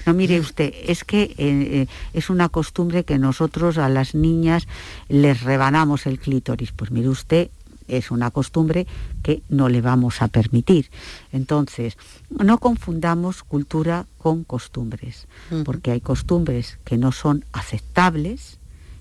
[0.05, 4.67] No, mire usted, es que es una costumbre que nosotros a las niñas
[5.07, 6.73] les rebanamos el clítoris.
[6.73, 7.51] Pues mire usted,
[7.91, 8.87] es una costumbre
[9.21, 10.89] que no le vamos a permitir.
[11.31, 11.97] Entonces,
[12.29, 15.27] no confundamos cultura con costumbres,
[15.65, 18.59] porque hay costumbres que no son aceptables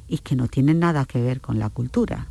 [0.09, 2.27] y que no tienen nada que ver con la cultura.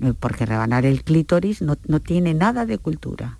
[0.00, 3.38] Eh, porque rebanar el clítoris no, tiene nada de cultura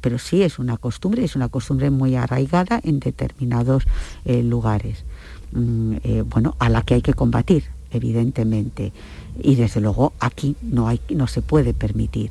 [0.00, 3.82] pero sí es una costumbre, es una costumbre muy arraigada en determinados
[4.24, 5.04] eh, lugares,
[5.50, 8.92] mm, eh, bueno, a la que hay que combatir, evidentemente
[9.38, 12.30] y desde luego aquí no, hay, no se puede permitir.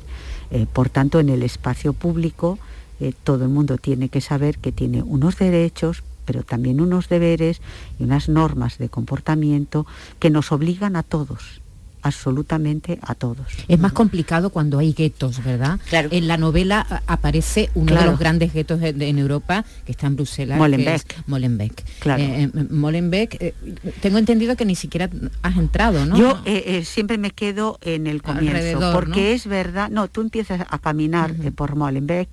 [0.50, 2.58] Eh, por tanto, en el espacio público
[3.00, 7.60] eh, todo el mundo tiene que saber que tiene unos derechos, pero también unos deberes
[7.98, 9.86] y unas normas de comportamiento
[10.18, 11.60] que nos obligan a todos
[12.02, 13.46] absolutamente a todos.
[13.68, 15.78] Es más complicado cuando hay guetos, ¿verdad?
[15.88, 16.08] Claro.
[16.12, 20.58] En la novela aparece uno de los grandes guetos en Europa, que está en Bruselas,
[20.58, 21.24] Molenbeek.
[21.26, 21.84] Molenbeek.
[22.00, 22.22] Claro.
[22.22, 23.54] Eh, eh, Molenbeek, eh,
[24.00, 25.08] tengo entendido que ni siquiera
[25.42, 26.16] has entrado, ¿no?
[26.16, 26.42] Yo
[26.84, 31.76] siempre me quedo en el comienzo, porque es verdad, no, tú empiezas a caminar por
[31.76, 32.28] Molenbeek,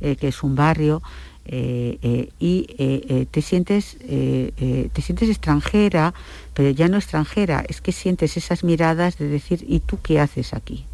[0.00, 1.02] que es un barrio,
[1.48, 6.12] eh, eh, y eh, te sientes te sientes extranjera
[6.54, 10.54] pero ya no extranjera es que sientes esas miradas de decir y tú qué haces
[10.54, 10.86] aquí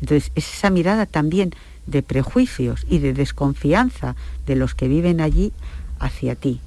[0.00, 1.54] entonces es esa mirada también
[1.86, 5.52] de prejuicios y de desconfianza de los que viven allí
[6.00, 6.60] hacia ti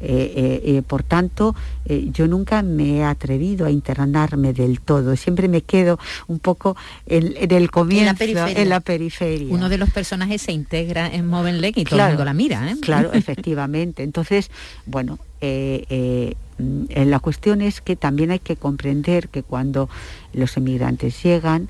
[0.00, 1.54] eh, eh, eh, por tanto,
[1.86, 5.14] yo nunca me he atrevido a internarme del todo.
[5.16, 9.54] Siempre me quedo un poco en, el comienzo, en la, periferia.
[9.54, 12.74] Uno de los personajes se integra en Movenlec y todo el mundo la mira.
[12.80, 14.02] Claro, efectivamente.
[14.02, 14.50] Entonces,
[14.84, 19.88] bueno, la cuestión es que también hay que comprender que cuando
[20.32, 21.68] los emigrantes llegan,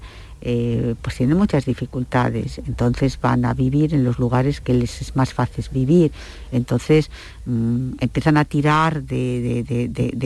[0.49, 5.17] eh, pues tienen muchas dificultades, entonces van a vivir en los lugares que les es
[5.17, 6.13] más fácil vivir,
[6.53, 7.11] entonces
[7.47, 9.65] mm, empiezan a tirar de,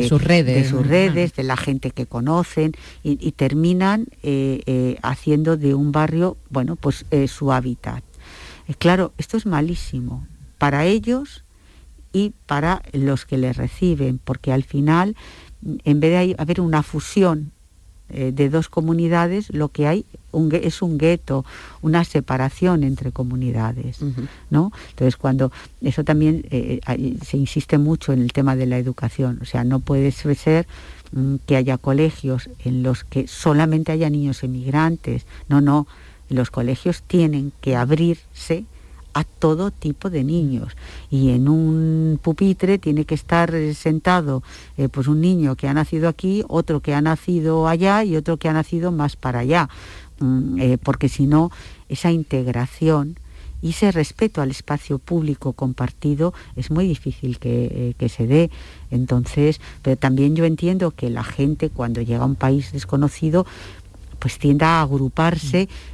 [0.06, 5.56] sus redes, de, sus redes, de la gente que conocen y, terminan eh, eh, haciendo
[5.56, 8.04] de un barrio, bueno, pues su hábitat.
[8.78, 10.26] claro, esto es malísimo
[10.58, 11.44] para ellos
[12.12, 15.16] y para los que les reciben, porque al final,
[15.62, 17.52] en vez de haber una fusión
[18.12, 20.04] eh, de dos comunidades, lo que hay
[20.52, 21.44] es un gueto,
[21.82, 23.98] una separación entre comunidades,
[24.48, 24.72] ¿no?
[24.90, 26.80] Entonces cuando eso también eh,
[27.24, 30.66] se insiste mucho en el tema de la educación, o sea, no puede ser
[31.12, 35.86] mm, que haya colegios en los que solamente haya niños emigrantes, no, no,
[36.28, 38.64] los colegios tienen que abrirse
[39.14, 40.76] a todo tipo de niños.
[41.10, 44.42] Y en un pupitre tiene que estar sentado
[44.76, 48.36] eh, pues un niño que ha nacido aquí, otro que ha nacido allá y otro
[48.36, 49.68] que ha nacido más para allá,
[50.20, 51.50] mm, eh, porque si no
[51.88, 53.18] esa integración
[53.62, 58.50] y ese respeto al espacio público compartido es muy difícil que, eh, se dé.
[58.90, 63.44] Entonces, pero también yo entiendo que la gente cuando llega a un país desconocido,
[64.18, 65.89] pues tienda a agruparse Mm,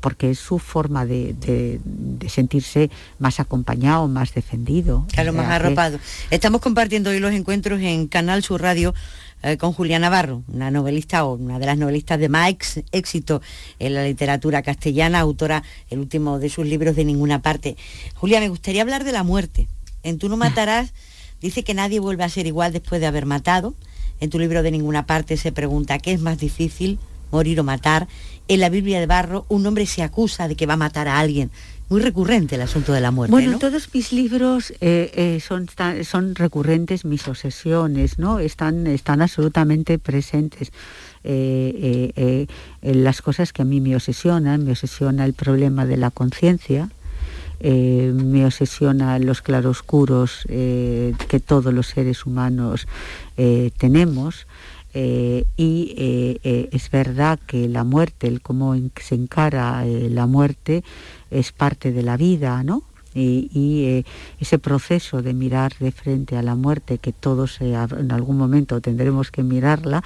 [0.00, 1.80] porque es su forma de,
[2.28, 5.06] sentirse más acompañado, más defendido.
[5.12, 5.98] Claro, más arropado.
[6.30, 8.94] Estamos compartiendo hoy los encuentros en Canal Sur Radio
[9.42, 12.54] eh, con Julia Navarro, una novelista o una de las novelistas de más
[12.92, 13.40] éxito
[13.78, 17.76] en la literatura castellana, autora el último de sus libros de ninguna parte.
[18.14, 19.68] Julia, me gustaría hablar de la muerte.
[20.02, 20.92] En Tú no matarás
[21.40, 23.74] dice que nadie vuelve a ser igual después de haber matado.
[24.20, 26.98] En tu libro de ninguna parte se pregunta qué es más difícil,
[27.30, 28.08] morir o matar
[28.48, 31.18] en la Biblia de Barro un hombre se acusa de que va a matar a
[31.18, 31.50] alguien.
[31.90, 33.30] Muy recurrente el asunto de la muerte.
[33.30, 35.68] Bueno, todos mis libros eh, eh, son,
[36.04, 38.40] son recurrentes, mis obsesiones, ¿no?
[38.40, 40.70] Están, están absolutamente presentes.
[41.24, 42.46] Eh,
[42.82, 46.90] las cosas que a mí me obsesionan, me obsesiona el problema de la conciencia,
[47.60, 52.86] me obsesiona los claroscuros que todos los seres humanos
[53.78, 54.46] tenemos.
[54.94, 60.82] Eh, y eh, eh, es verdad que la muerte, el cómo se encara la muerte,
[61.30, 62.82] es parte de la vida, ¿no?
[63.14, 64.04] Y,
[64.38, 69.32] ese proceso de mirar de frente a la muerte, que todos en algún momento tendremos
[69.32, 70.04] que mirarla,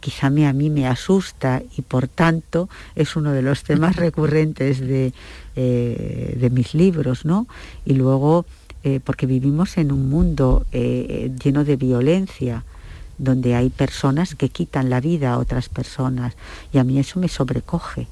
[0.00, 5.12] quizá a mí me asusta y por tanto es uno de los temas recurrentes de,
[5.56, 7.48] de mis libros, ¿no?
[7.84, 8.46] Y luego,
[9.02, 12.62] porque vivimos en un mundo lleno de violencia,
[13.22, 16.34] donde hay personas que quitan la vida a otras personas
[16.72, 18.08] y a mí eso me sobrecoge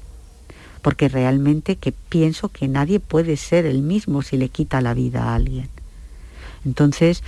[0.81, 5.25] porque realmente que pienso que nadie puede ser el mismo si le quita la vida
[5.25, 5.69] a alguien.
[6.65, 7.23] Entonces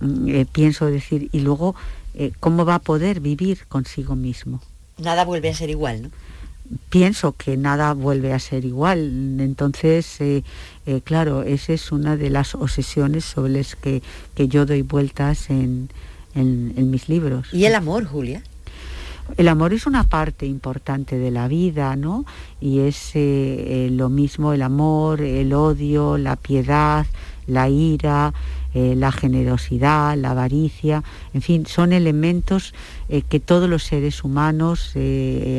[0.00, 1.74] mm, eh, pienso decir, y luego,
[2.14, 4.60] eh, ¿cómo va a poder vivir consigo mismo?
[4.98, 6.10] Nada vuelve a ser igual, ¿no?
[6.90, 9.38] Pienso que nada vuelve a ser igual.
[9.38, 10.42] Entonces, eh,
[11.04, 14.02] claro, esa es una de las obsesiones sobre las que
[14.36, 15.90] yo doy vueltas en,
[16.36, 17.48] en, mis libros.
[17.52, 18.42] ¿Y el amor, Julia?
[19.36, 22.24] El amor es una parte importante de la vida, ¿no?
[22.60, 27.06] Y es eh, eh, lo mismo el amor, el odio, la piedad,
[27.48, 28.32] la ira,
[28.72, 31.02] eh, la generosidad, la avaricia,
[31.34, 32.72] en fin, son elementos
[33.28, 34.92] que todos los seres humanos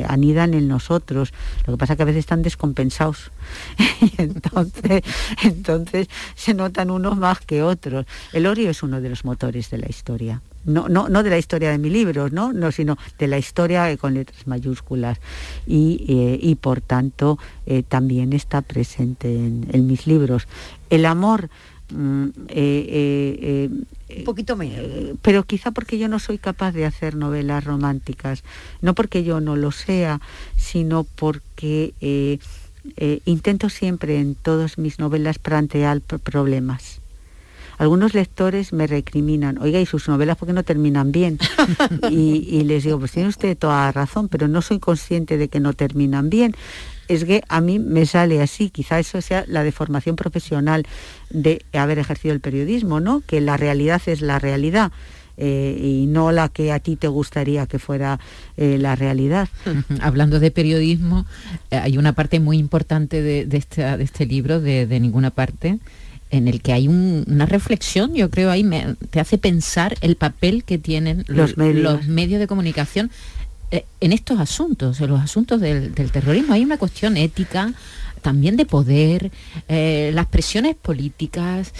[0.08, 1.34] anidan en nosotros.
[1.66, 3.32] Lo que pasa es que a veces están descompensados.
[4.18, 5.02] entonces,
[5.44, 8.06] entonces se notan unos más que otros.
[8.34, 11.38] El odio es uno de los motores de la historia no, no, no de la
[11.38, 12.54] historia de mi libro, ¿no?
[12.54, 15.18] no sino de la historia con letras mayúsculas.
[15.66, 20.48] Y, eh, por tanto eh, también está presente en, mis libros.
[20.90, 21.50] El amor...
[21.90, 23.70] Mm, eh,
[24.18, 25.18] un poquito menos.
[25.22, 28.44] pero quizá porque yo no soy capaz de hacer novelas románticas,
[28.82, 30.20] no porque yo no lo sea,
[30.58, 31.94] sino porque
[33.26, 37.00] intento siempre en todas mis novelas plantear problemas
[37.78, 41.38] algunos lectores me recriminan, oiga, ¿y sus novelas por qué no terminan bien?
[42.10, 45.74] Y, les digo, pues tiene usted toda razón, pero no soy consciente de que no
[45.74, 46.56] terminan bien
[47.08, 50.86] es que a mí me sale así, quizá eso sea la deformación profesional
[51.30, 53.22] de haber ejercido el periodismo, ¿no?
[53.26, 54.92] Que la realidad es la realidad.
[55.40, 58.20] Eh, y no la que a ti te gustaría que fuera
[58.58, 59.48] eh, la realidad.
[60.02, 61.28] Hablando de periodismo,
[61.70, 65.78] eh, hay una parte muy importante de, este, este, libro, de, de, ninguna parte,
[66.30, 70.64] en el que hay una reflexión, yo creo, ahí me, te hace pensar el papel
[70.64, 72.06] que tienen los, medios.
[72.40, 73.12] de comunicación
[73.72, 76.54] eh, en estos asuntos, en los asuntos del, terrorismo.
[76.54, 77.74] Hay una cuestión ética,
[78.22, 79.32] también de poder,
[79.70, 81.74] eh, las presiones políticas.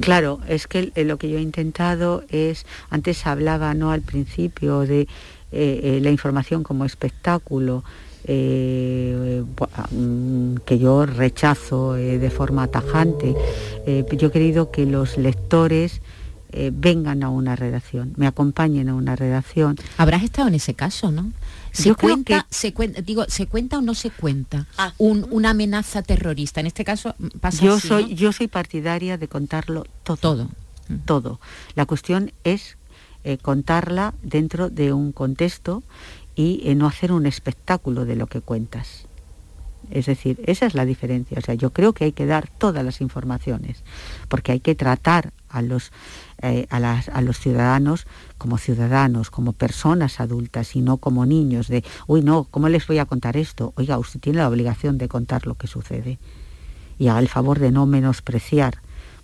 [0.00, 3.92] Claro, es que lo que yo he intentado es, antes hablaba ¿no?
[3.92, 5.06] al principio de
[5.52, 7.84] eh, la información como espectáculo,
[8.24, 9.44] eh,
[9.90, 13.34] mm, que yo rechazo eh, de forma tajante.
[13.86, 16.00] Eh, yo he querido que los lectores
[16.54, 19.78] vengan a una redacción, me acompañen a una redacción.
[19.96, 21.32] Habrás estado en ese caso, ¿no?
[21.72, 24.92] ¿Se cuenta, se cuenta, digo, ¿se cuenta o no se cuenta ah.
[24.98, 26.60] una amenaza terrorista?
[26.60, 30.18] En este caso mm, pasa yo soy, Yo soy partidaria de contarlo todo.
[30.18, 30.44] Todo.
[30.88, 30.96] Mm.
[31.06, 31.40] Todo.
[31.74, 32.76] La cuestión es
[33.40, 35.84] contarla dentro de un contexto
[36.34, 39.06] y eh, no hacer un espectáculo de lo que cuentas.
[39.90, 41.38] Es decir, esa es la diferencia.
[41.38, 43.82] O sea, yo creo que hay que dar todas las informaciones,
[44.28, 45.92] porque hay que tratar a los,
[46.40, 48.06] eh, a, los ciudadanos
[48.38, 52.98] como ciudadanos, como personas adultas y no como niños de, uy, no, ¿cómo les voy
[52.98, 53.72] a contar esto?
[53.76, 56.18] Oiga, usted tiene la obligación de contar lo que sucede.
[56.98, 58.78] y haga el favor de no menospreciar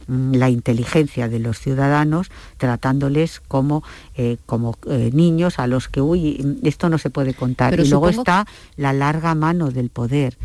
[0.08, 3.82] la inteligencia de los ciudadanos tratándoles como,
[4.16, 7.78] eh, como eh, niños a los que, uy, esto no se puede contar.
[7.78, 8.46] y luego está
[8.76, 10.36] la larga mano del poder.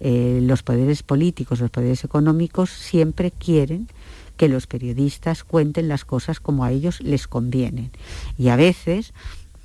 [0.00, 3.88] Eh, los poderes políticos, los poderes económicos siempre quieren
[4.36, 7.90] que los periodistas cuenten las cosas como a ellos les convienen.
[8.38, 9.12] Y a veces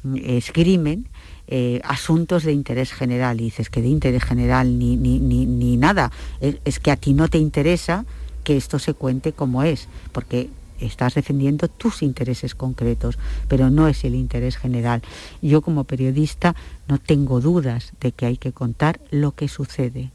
[0.03, 1.07] mm, esgrimen
[1.47, 3.39] eh, asuntos de interés general.
[3.39, 6.11] Y dices que de interés general ni, ni, ni, nada.
[6.41, 8.05] Es, que a ti no te interesa
[8.45, 13.17] que esto se cuente como es, porque estás defendiendo tus intereses concretos,
[13.49, 15.01] pero no es el interés general.
[15.41, 16.55] Yo como periodista
[16.87, 20.11] no tengo dudas de que hay que contar lo que sucede,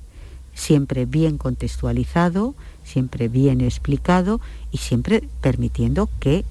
[0.55, 2.55] siempre bien contextualizado,
[2.85, 6.45] siempre bien explicado y siempre permitiendo que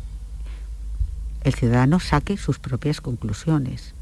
[1.43, 3.93] el ciudadano saque sus propias conclusiones.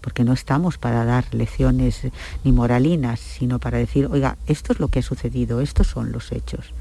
[0.00, 2.02] Porque no estamos para dar lecciones
[2.44, 6.32] ni moralinas, sino para decir, oiga, esto es lo que ha sucedido, estos son los
[6.32, 6.72] hechos.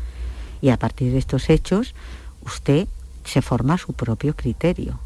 [0.62, 1.94] Y a partir de estos hechos,
[2.46, 2.88] usted
[3.26, 5.00] se forma su propio criterio.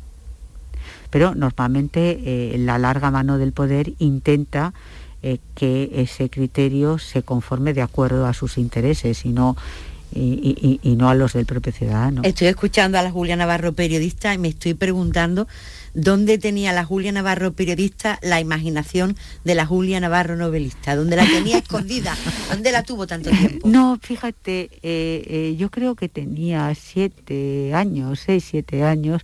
[1.10, 4.74] Pero normalmente eh, la larga mano del poder intenta
[5.22, 9.56] eh, que ese criterio se conforme de acuerdo a sus intereses y no
[10.16, 12.22] y, no a los del propio ciudadano.
[12.24, 15.48] Estoy escuchando a la Julia Navarro periodista y me estoy preguntando
[15.94, 21.26] dónde tenía la Julia Navarro periodista la imaginación de la Julia Navarro novelista, dónde la
[21.26, 22.16] tenía escondida,
[22.50, 23.68] dónde la tuvo tanto tiempo.
[23.68, 29.22] No, fíjate, eh, eh, yo creo que tenía siete años, seis, siete años,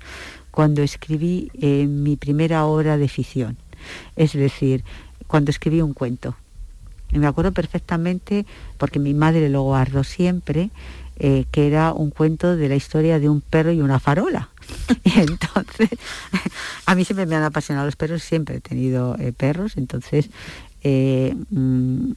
[0.52, 1.52] cuando escribí
[1.88, 3.58] mi primera obra de ficción.
[4.16, 4.84] Es decir,
[5.28, 6.36] cuando escribí un cuento.
[7.12, 8.46] Y me acuerdo perfectamente,
[8.78, 10.70] porque mi madre lo guardó siempre,
[11.18, 14.50] eh, que era un cuento de la historia de un perro y una farola.
[15.04, 15.90] Y entonces,
[16.86, 20.30] a mí siempre me han apasionado los perros, siempre he tenido eh, perros, entonces
[20.84, 22.12] eh, mm,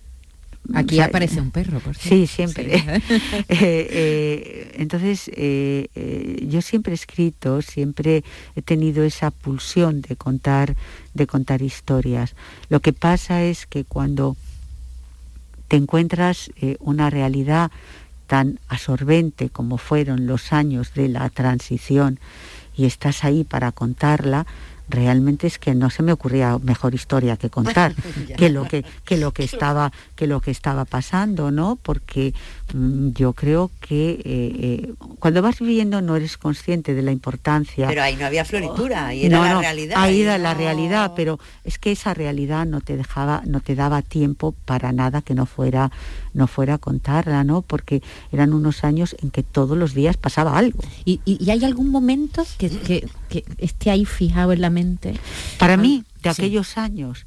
[0.74, 2.09] Aquí aparece un perro, por cierto.
[2.09, 2.82] Sí, siempre.
[3.48, 8.24] Eh, eh, entonces, eh, yo siempre he escrito, siempre
[8.55, 10.76] he tenido esa pulsión de contar,
[11.14, 12.34] de contar historias.
[12.68, 14.36] Lo que pasa es que cuando
[15.68, 16.50] te encuentras
[16.80, 17.70] una realidad
[18.33, 22.18] tan absorbente como fueron los años de la transición
[22.74, 24.47] y estás ahí para contarla,
[24.93, 27.95] realmente es que no se me ocurría mejor historia que contar
[28.36, 32.34] que lo que, que lo que estaba que lo que estaba pasando no porque
[32.74, 37.88] mm, yo creo que eh, eh, cuando vas viviendo no eres consciente de la importancia.
[37.88, 41.78] Pero ahí no había floritura ahí era la realidad ahí era la realidad pero es
[41.78, 45.90] que esa realidad no te dejaba no te daba tiempo para nada que no fuera
[46.34, 50.59] no fuera a contarla no porque eran unos años en que todos los días pasaba
[50.59, 50.80] algo.
[51.05, 55.14] Y, y, hay algún momento que, que, que esté ahí fijado en la mente
[55.59, 57.26] para mí, de aquellos años,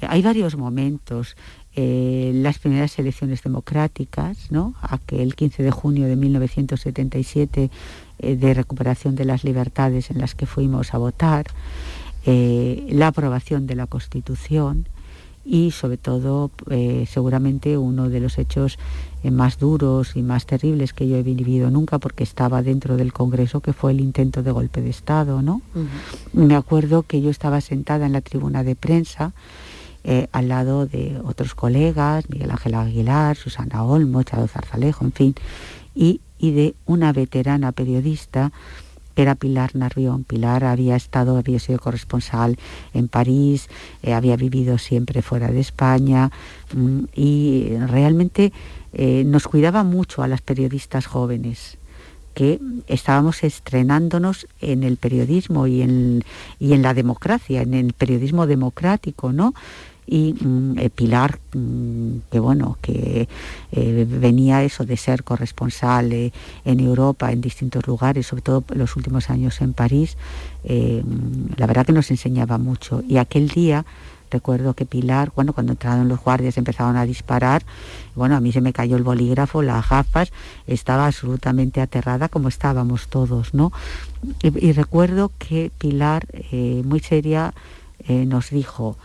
[0.00, 1.36] eh, hay varios momentos.
[1.78, 4.74] Eh, las primeras elecciones democráticas, ¿no?
[4.80, 7.70] aquel 15 de junio de 1977
[8.18, 11.46] eh, de recuperación de las libertades en las que fuimos a votar,
[12.24, 14.88] la aprobación de la Constitución,
[15.46, 18.78] y sobre todo eh, seguramente uno de los hechos
[19.22, 23.12] eh, más duros y más terribles que yo he vivido nunca porque estaba dentro del
[23.12, 25.62] Congreso que fue el intento de golpe de Estado, ¿no?
[26.32, 29.32] Me acuerdo que yo estaba sentada en la tribuna de prensa
[30.02, 35.34] eh, al lado de otros colegas, Miguel Ángel Aguilar, Susana Olmo, Chado Zarzalejo, en fin,
[35.94, 38.52] y, y de una veterana periodista
[39.16, 40.24] era Pilar Narrión.
[40.24, 42.58] Pilar había estado, había sido corresponsal
[42.94, 43.68] en París,
[44.02, 46.30] eh, había vivido siempre fuera de España
[46.74, 48.52] mm, y realmente
[48.92, 51.78] eh, nos cuidaba mucho a las periodistas jóvenes
[52.34, 56.22] que estábamos estrenándonos en el periodismo y en,
[56.58, 59.54] y en la democracia, en el periodismo democrático, ¿no?
[60.06, 63.28] Y mm, eh, Pilar, mm, que bueno, que
[63.72, 66.32] eh, venía eso de ser corresponsal eh,
[66.64, 70.16] en Europa, en distintos lugares, sobre todo los últimos años en París,
[70.64, 73.02] mm, la verdad que nos enseñaba mucho.
[73.08, 73.84] Y aquel día
[74.30, 77.64] recuerdo que Pilar, bueno, cuando entraron los guardias empezaron a disparar,
[78.14, 80.32] bueno, a mí se me cayó el bolígrafo, las gafas,
[80.66, 83.72] estaba absolutamente aterrada como estábamos todos, ¿no?
[84.42, 87.54] Y, recuerdo que Pilar, muy seria,
[88.08, 88.96] nos dijo,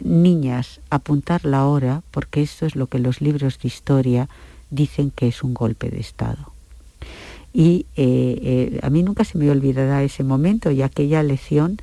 [0.00, 4.28] Niñas, apuntar la hora, porque esto es lo que los libros de historia
[4.70, 6.52] dicen que es un golpe de Estado.
[7.52, 11.78] Y eh, eh, a mí nunca se me olvidará ese momento y aquella lección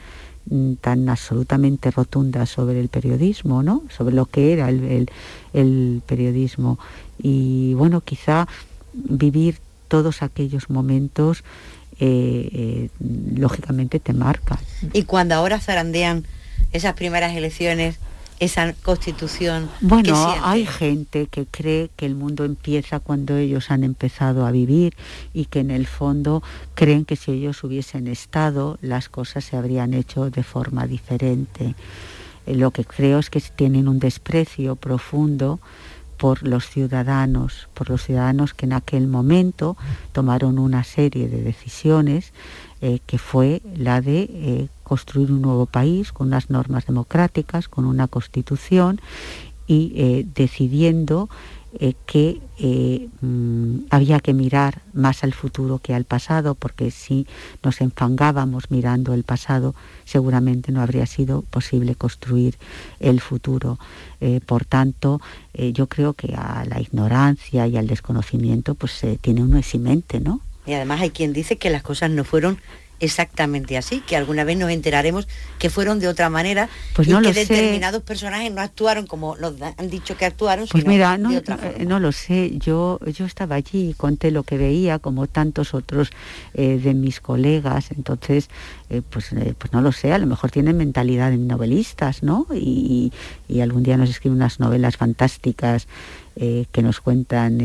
[0.50, 3.84] mm, tan absolutamente rotunda sobre el periodismo, ¿no?
[3.96, 6.80] Sobre lo que era el, periodismo.
[7.22, 8.48] Y bueno, quizá
[8.94, 9.58] vivir
[9.90, 11.44] todos aquellos momentos
[12.00, 12.90] eh,
[13.36, 14.60] lógicamente te marcan.
[14.94, 16.24] Y cuando ahora zarandean
[16.72, 18.00] esas primeras elecciones
[18.40, 19.70] esa constitución?
[19.82, 24.96] Bueno, hay gente que cree que el mundo empieza cuando ellos han empezado a vivir
[25.34, 26.44] y que en el fondo
[26.76, 31.76] creen que si ellos hubiesen estado las cosas se habrían hecho de forma diferente.
[32.46, 35.60] Eh, lo que creo es que tienen un desprecio profundo
[36.18, 39.78] por los ciudadanos, por los ciudadanos que en aquel momento
[40.14, 42.34] tomaron una serie de decisiones
[42.82, 47.84] eh, que fue la de eh, construir un nuevo país con unas normas democráticas, con
[47.84, 49.02] una constitución
[49.68, 51.30] y eh, decidiendo
[52.08, 52.42] que
[53.22, 57.28] mm, había que mirar más al futuro que al pasado, porque si
[57.62, 59.76] nos enfangábamos mirando el pasado,
[60.06, 62.58] seguramente no habría sido posible construir
[63.00, 63.78] el futuro.
[64.48, 65.22] por tanto,
[65.54, 70.42] yo creo que a la ignorancia y al desconocimiento pues tiene uno eximente, ¿no?
[70.68, 72.60] Y además hay quien dice que las cosas no fueron
[73.00, 75.28] exactamente así, que alguna vez nos enteraremos
[75.60, 79.54] que fueron de otra manera pues y no que determinados personajes no actuaron como nos
[79.62, 81.84] han dicho que actuaron, pues sino mira, no, de otra forma.
[81.84, 86.12] no lo sé, yo, yo estaba allí y conté lo que veía, como tantos otros
[86.54, 88.50] eh, de mis colegas, entonces,
[88.90, 92.48] eh, pues, eh, pues no lo sé, a lo mejor tienen mentalidad de novelistas, ¿no?
[92.54, 93.12] Y,
[93.48, 95.88] y algún día nos escriben unas novelas fantásticas
[96.40, 97.58] que nos cuentan,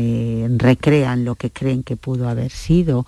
[0.57, 3.05] recrean lo que creen que pudo haber sido.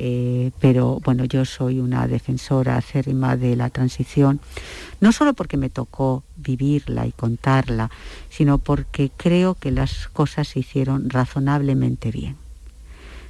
[0.00, 4.38] Eh, pero bueno, yo soy una defensora acérrima de la transición,
[5.00, 7.90] no solo porque me tocó vivirla y contarla,
[8.30, 12.36] sino porque creo que las cosas se hicieron razonablemente bien.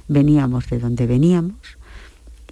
[0.07, 1.55] Veníamos de donde veníamos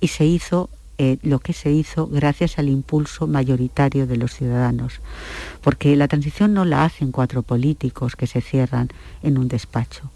[0.01, 4.99] y se hizo eh, lo que se hizo gracias al impulso mayoritario de los ciudadanos,
[5.61, 8.89] porque la transición no la hacen cuatro políticos que se cierran
[9.21, 10.09] en un despacho.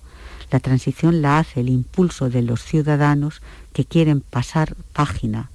[0.52, 3.42] La transición la hace el impulso de los ciudadanos
[3.72, 5.50] que quieren pasar página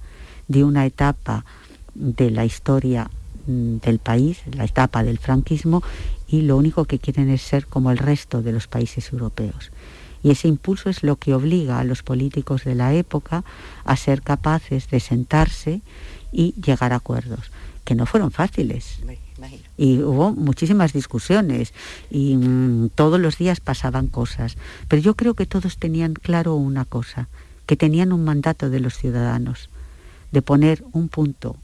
[0.47, 1.45] de una etapa
[1.93, 3.09] de la historia
[3.45, 5.83] mm, del país, la etapa del franquismo,
[6.27, 9.71] y lo único que quieren es ser como el resto de los países europeos.
[10.23, 13.43] Y ese impulso es lo que obliga a los políticos de la época
[13.85, 15.81] a ser capaces de sentarse
[16.31, 17.51] y llegar a acuerdos,
[17.85, 18.99] que no fueron fáciles.
[19.77, 21.73] Y hubo muchísimas discusiones
[22.09, 24.57] y mm, todos los días pasaban cosas.
[24.87, 27.27] Pero yo creo que todos tenían claro una cosa,
[27.65, 29.69] que tenían un mandato de los ciudadanos
[30.31, 31.55] de poner un punto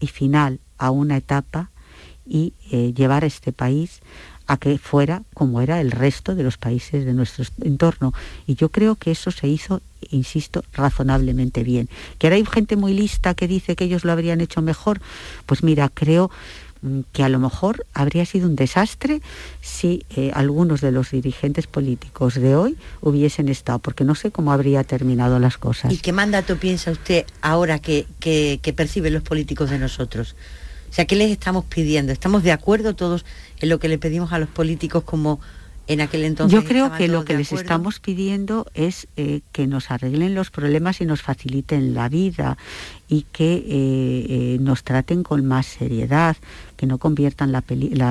[0.00, 1.70] y final a una etapa
[2.26, 4.00] y eh, llevar a este país
[4.46, 8.12] a que fuera como era el resto de los países de nuestro entorno.
[8.48, 11.88] Y yo creo que eso se hizo, insisto, razonablemente bien.
[12.18, 15.00] Que ahora hay gente muy lista que dice que ellos lo habrían hecho mejor.
[15.46, 16.32] Pues mira, creo
[17.12, 19.20] que a lo mejor habría sido un desastre
[19.60, 24.52] si eh, algunos de los dirigentes políticos de hoy hubiesen estado, porque no sé cómo
[24.52, 25.92] habría terminado las cosas.
[25.92, 30.34] ¿Y qué mandato piensa usted ahora que, que, que perciben los políticos de nosotros?
[30.90, 32.12] O sea, ¿qué les estamos pidiendo?
[32.12, 33.24] ¿Estamos de acuerdo todos
[33.60, 35.40] en lo que le pedimos a los políticos como
[35.90, 36.56] en aquel entonces.
[36.56, 41.00] Yo creo que lo que les estamos pidiendo es eh, que nos arreglen los problemas
[41.00, 42.56] y nos faciliten la vida
[43.08, 46.36] y que eh, eh, nos traten con más seriedad,
[46.76, 47.64] que no conviertan la,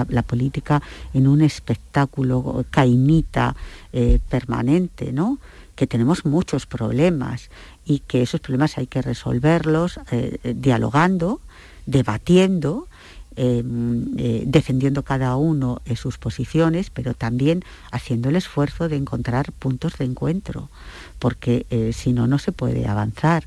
[0.09, 0.81] la, política
[1.13, 3.55] en un espectáculo cainita
[4.27, 5.39] permanente, ¿no?
[5.75, 7.49] que tenemos muchos problemas
[7.85, 9.99] y que esos problemas hay que resolverlos
[10.43, 11.39] dialogando,
[11.85, 12.87] debatiendo
[13.41, 19.53] Em, eh, defendiendo cada uno eh, sus posiciones, pero también haciendo el esfuerzo de encontrar
[19.53, 20.69] puntos de encuentro,
[21.19, 23.45] porque eh, si no, no se puede avanzar.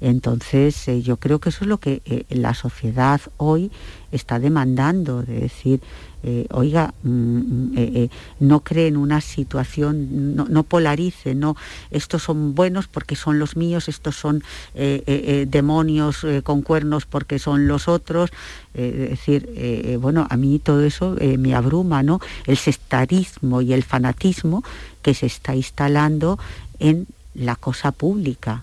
[0.00, 3.70] Entonces, yo creo que eso es lo que la sociedad hoy
[4.12, 5.80] está demandando, de decir,
[6.22, 11.56] eh, oiga, mm, mm, eh, eh, no creen una situación, no, polarice, no,
[11.90, 14.42] estos son buenos porque son los míos, estos son
[14.74, 18.30] demonios con cuernos porque son los otros.
[18.74, 22.20] es decir, bueno, a mí todo eso me abruma, ¿no?
[22.46, 24.62] El sectarismo y el fanatismo
[25.02, 26.38] que se está instalando
[26.78, 28.62] en la cosa pública,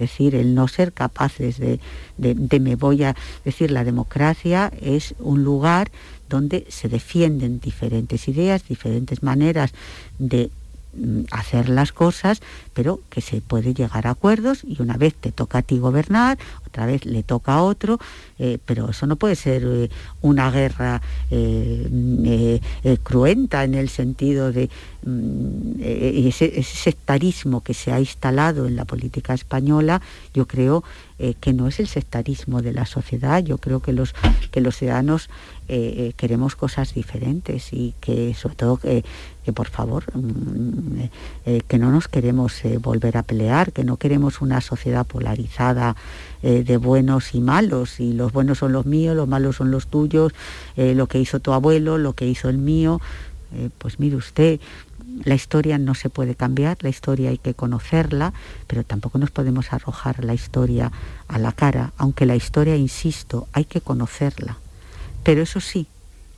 [0.00, 1.78] decir, el no ser capaces de,
[2.18, 5.90] de, me voy a decir, la democracia es un lugar
[6.28, 9.72] donde se defienden diferentes ideas, diferentes maneras
[10.18, 10.50] de
[10.94, 12.40] mm, hacer las cosas,
[12.74, 16.38] pero que se puede llegar a acuerdos y una vez te toca a ti gobernar,
[16.70, 17.98] otra vez le toca a otro,
[18.38, 19.90] eh, pero eso no puede ser eh,
[20.22, 22.60] una guerra eh,
[23.02, 24.70] cruenta en el sentido de
[25.04, 30.00] mm, ese, sectarismo que se ha instalado en la política española,
[30.32, 30.84] yo creo
[31.40, 33.44] que no es el sectarismo de la sociedad.
[33.44, 34.14] Yo creo que los,
[34.50, 35.28] que los ciudadanos
[36.16, 39.04] queremos cosas diferentes y que sobre todo que
[39.54, 45.06] por favor, mm, que no nos queremos volver a pelear, que no queremos una sociedad
[45.06, 45.96] polarizada
[46.42, 50.32] de buenos y malos, y los buenos son los míos, los malos son los tuyos,
[50.76, 53.00] lo que hizo tu abuelo, lo que hizo el mío.
[53.78, 54.60] pues mire usted,
[55.24, 58.32] la historia no se puede cambiar, la historia hay que conocerla,
[58.66, 60.92] pero tampoco nos podemos arrojar la historia
[61.28, 64.58] a la cara, aunque la historia, insisto, hay que conocerla.
[65.24, 65.86] Pero eso sí,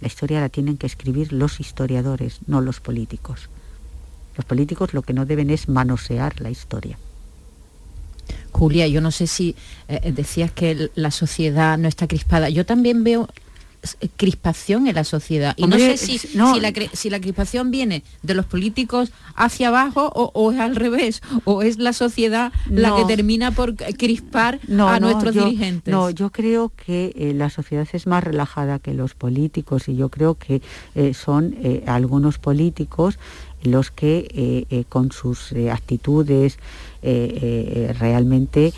[0.00, 3.48] la historia la tienen que escribir los historiadores, no los políticos.
[4.36, 6.98] Los políticos lo que no deben es manosear la historia.
[8.52, 9.56] Julia, yo no sé si
[9.88, 12.48] eh, decías que la sociedad no está crispada.
[12.48, 13.28] Yo también veo
[14.16, 15.54] crispación en la sociedad.
[15.56, 16.60] Y no sé si, si,
[17.10, 21.92] la, crispación viene de los políticos hacia abajo o, es al revés, o es la
[21.92, 25.92] sociedad la que termina por crispar a nuestros dirigentes.
[25.92, 30.08] No, yo creo que eh, la sociedad es más relajada que los políticos y yo
[30.08, 30.62] creo que
[30.94, 33.18] eh, son eh, algunos políticos
[33.62, 36.58] los que con sus actitudes
[37.02, 38.72] realmente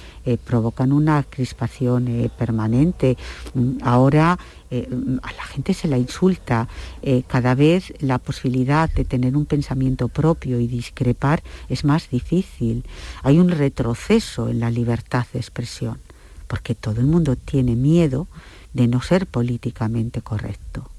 [0.44, 3.16] provocan una crispación permanente.
[3.54, 4.38] Mm, ahora
[4.74, 4.88] eh,
[5.22, 6.68] a la gente se la insulta.
[7.02, 12.84] Eh, cada vez la posibilidad de tener un pensamiento propio y discrepar es más difícil.
[13.22, 16.00] Hay un retroceso en la libertad de expresión,
[16.48, 18.26] porque todo el mundo tiene miedo
[18.72, 20.90] de no ser políticamente correcto.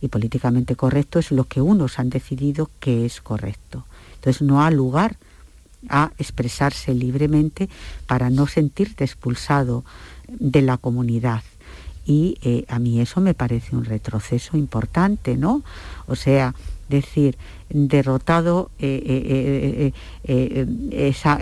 [0.00, 3.84] Y políticamente correcto es lo que unos han decidido que es correcto.
[4.14, 5.16] Entonces no ha lugar
[5.88, 7.68] a expresarse libremente
[8.06, 9.84] para no sentirte expulsado
[10.28, 11.42] de la comunidad
[12.10, 15.62] y eh, a mí eso me parece un retroceso importante, ¿no?
[16.06, 16.54] O sea,
[16.88, 17.38] decir,
[17.68, 19.92] derrotado eh,
[20.24, 21.40] eh, esa,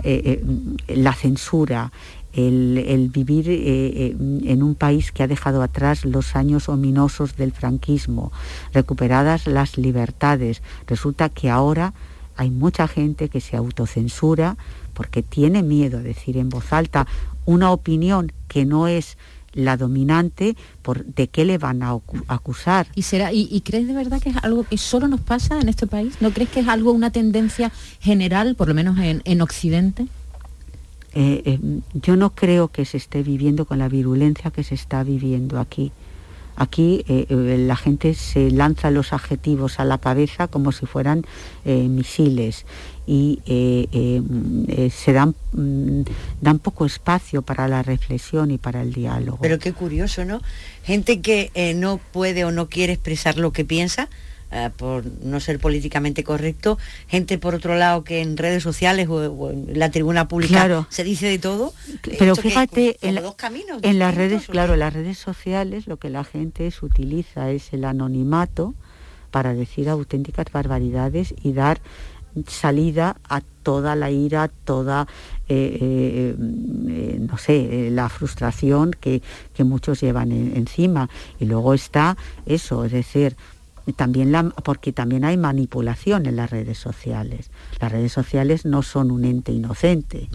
[0.87, 1.91] la censura,
[2.33, 8.31] el, vivir en un país que ha dejado atrás los años ominosos del franquismo,
[8.73, 11.93] recuperadas las libertades, resulta que ahora
[12.35, 14.57] hay mucha gente que se autocensura
[14.93, 17.07] porque tiene miedo a decir en voz alta
[17.45, 19.17] una opinión que no es
[19.53, 22.87] la dominante, por, ¿de qué le van a acusar?
[22.95, 25.87] ¿Y, será, y, crees de verdad que es algo que solo nos pasa en este
[25.87, 26.15] país?
[26.21, 30.07] ¿No crees que es algo, una tendencia general, por lo menos en, Occidente?
[31.13, 31.59] Eh, eh,
[31.93, 35.91] yo no creo que se esté viviendo con la virulencia que se está viviendo aquí.
[36.55, 41.23] Aquí eh, la gente se lanza los adjetivos a la cabeza como si fueran
[41.63, 42.65] misiles
[43.07, 43.39] y
[44.91, 46.01] se dan, mm,
[46.41, 49.39] dan poco espacio para la reflexión y para el diálogo.
[49.41, 50.41] Pero qué curioso, ¿no?
[50.83, 54.09] Gente que no puede o no quiere expresar lo que piensa,
[54.77, 56.77] por no ser políticamente correcto,
[57.07, 61.27] gente por otro lado que en redes sociales o, en la tribuna pública se dice
[61.27, 61.73] de todo.
[62.17, 66.09] Pero fíjate, en, dos caminos en las redes, claro, en las redes sociales lo que
[66.09, 68.73] la gente es, utiliza es el anonimato
[69.31, 71.79] para decir auténticas barbaridades y dar
[72.47, 75.07] salida a toda la ira, toda,
[75.47, 76.35] eh, eh,
[76.89, 79.21] eh, no sé, la frustración que,
[79.59, 81.09] muchos llevan encima.
[81.39, 83.35] Y luego está eso, es decir,
[83.95, 87.51] también la, porque también hay manipulación en las redes sociales.
[87.79, 90.29] Las redes sociales no son un ente inocente.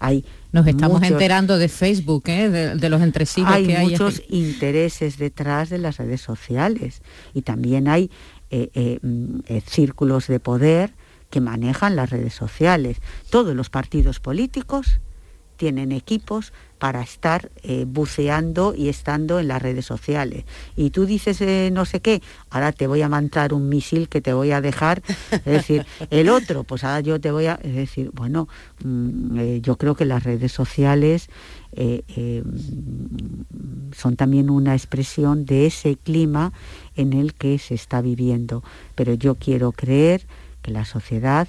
[0.00, 3.88] Hay Nos estamos enterando de Facebook, de, los entresijos hay que hay.
[3.88, 7.02] muchos intereses detrás de las redes sociales
[7.34, 8.10] y también hay
[8.50, 10.92] mm, círculos de poder
[11.30, 12.98] que manejan las redes sociales.
[13.30, 15.00] Todos los partidos políticos
[15.56, 20.44] tienen equipos para estar eh, buceando y estando en las redes sociales.
[20.76, 24.20] Y tú dices eh, no sé qué, ahora te voy a mandar un misil que
[24.20, 27.74] te voy a dejar, es decir, el otro, pues ahora yo te voy a, es
[27.74, 28.48] decir, bueno,
[28.84, 31.28] mm, eh, yo creo que las redes sociales
[33.94, 36.54] son también una expresión de ese clima
[36.94, 38.64] en el que se está viviendo.
[38.94, 40.26] Pero yo quiero creer
[40.64, 41.48] la sociedad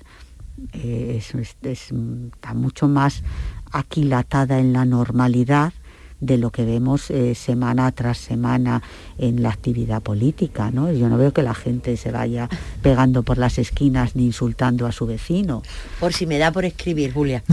[0.74, 1.22] eh,
[1.62, 3.24] está mucho más
[3.72, 5.74] aquilatada en la normalidad
[6.20, 8.82] de lo que vemos eh, semana tras semana
[9.18, 10.72] en la actividad política.
[10.72, 10.92] ¿no?
[10.92, 12.50] Yo no veo que la gente se vaya
[12.82, 15.62] pegando por las esquinas ni insultando a su vecino.
[16.00, 17.44] Por si me da por escribir, Julia.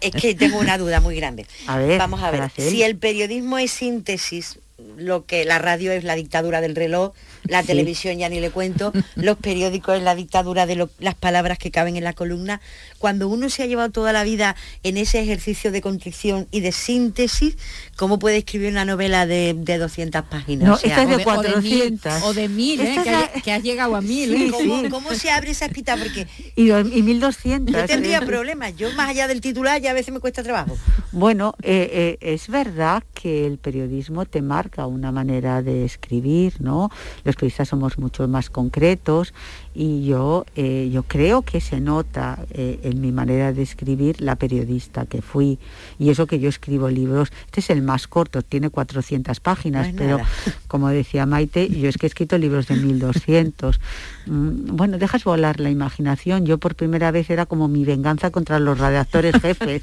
[0.00, 1.46] es que tengo una duda muy grande.
[1.66, 4.58] A ver, Vamos a ver, si el periodismo es síntesis,
[4.96, 7.12] lo que la radio es la dictadura del reloj,
[7.44, 11.70] la televisión ya ni le cuento, los periódicos en la dictadura de las palabras que
[11.70, 12.60] caben en la columna.
[12.98, 16.72] Cuando uno se ha llevado toda la vida en ese ejercicio de contrición y de
[16.72, 17.56] síntesis,
[17.96, 20.68] ¿cómo puede escribir una novela de, 200 páginas?
[20.68, 22.22] No, esta es de 400.
[22.22, 22.96] O de 1000, ¿eh?
[23.42, 24.34] que, has llegado a 1000.
[24.34, 24.50] ¿eh?
[24.90, 25.96] ¿Cómo, se abre esa espita?
[25.96, 26.26] Porque...
[26.56, 27.74] Y, y 1200.
[27.74, 28.74] Yo tendría problemas.
[28.76, 30.76] Yo más allá del titular ya a veces me cuesta trabajo.
[31.12, 36.90] Bueno, eh, es verdad que el periodismo te marca una manera de escribir, ¿no?
[37.24, 39.34] Los periodistas somos mucho más concretos
[39.74, 44.36] y yo, eh, yo creo que se nota eh, en mi manera de escribir la
[44.36, 45.58] periodista que fui.
[45.98, 50.20] Y eso que yo escribo libros, este es el más corto, tiene 400 páginas, pero
[50.68, 53.80] como decía Maite, yo es que he escrito libros de 1200.
[54.26, 56.46] Mm, bueno, dejas volar la imaginación.
[56.46, 59.82] Yo por primera vez era como mi venganza contra los redactores jefes.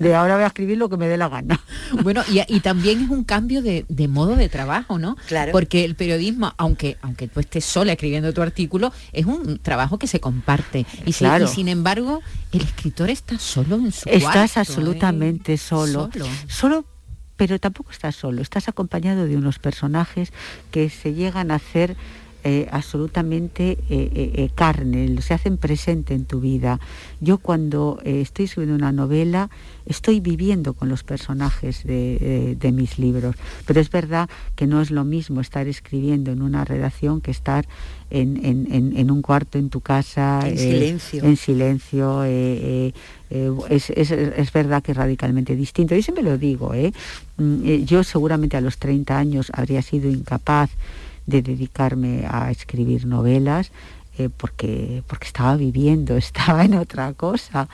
[0.00, 1.60] De ahora voy a escribir lo que me dé la gana.
[2.02, 5.16] Bueno, y, también es un cambio de, modo de trabajo, ¿no?
[5.28, 5.52] Claro.
[5.52, 10.06] Porque el periodismo, aunque, aunque tú estés sola escribiendo tu artículo, es un trabajo que
[10.06, 10.86] se comparte.
[11.06, 12.20] Y, sin embargo,
[12.52, 14.60] el escritor está solo en su Estás ¿eh?
[14.60, 16.10] absolutamente solo.
[16.12, 16.26] solo.
[16.48, 16.84] Solo
[17.36, 20.30] pero tampoco estás solo, estás acompañado de unos personajes
[20.70, 21.96] que se llegan a hacer
[22.42, 26.80] eh, absolutamente eh, eh, carne, se hacen presente en tu vida.
[27.20, 29.50] Yo cuando estoy escribiendo una novela
[29.84, 35.04] estoy viviendo con los personajes de, mis libros, pero es verdad que no es lo
[35.04, 37.66] mismo estar escribiendo en una redacción que estar
[38.10, 40.40] en, un cuarto en tu casa.
[40.46, 41.24] En silencio.
[41.24, 42.24] En silencio.
[42.24, 45.94] Es, es, verdad que es radicalmente distinto.
[45.94, 46.72] Yo siempre lo digo,
[47.36, 50.70] mm, yo seguramente a los 30 años habría sido incapaz
[51.26, 53.70] de dedicarme a escribir novelas
[54.18, 57.68] eh, porque, porque estaba viviendo, estaba en otra cosa.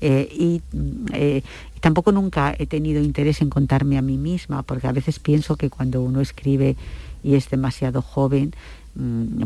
[0.00, 0.62] Eh, y
[1.12, 1.42] eh,
[1.80, 5.68] tampoco nunca he tenido interés en contarme a mí misma, porque a veces pienso que
[5.68, 6.76] cuando uno escribe
[7.22, 8.79] y es demasiado joven, mm,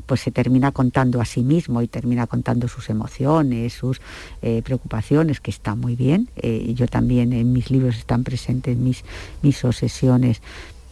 [0.07, 4.01] pues se termina contando a sí mismo y termina contando sus emociones, sus
[4.65, 6.29] preocupaciones, que está muy bien.
[6.43, 9.05] y yo también en mis libros están presentes mis,
[9.43, 10.41] mis obsesiones,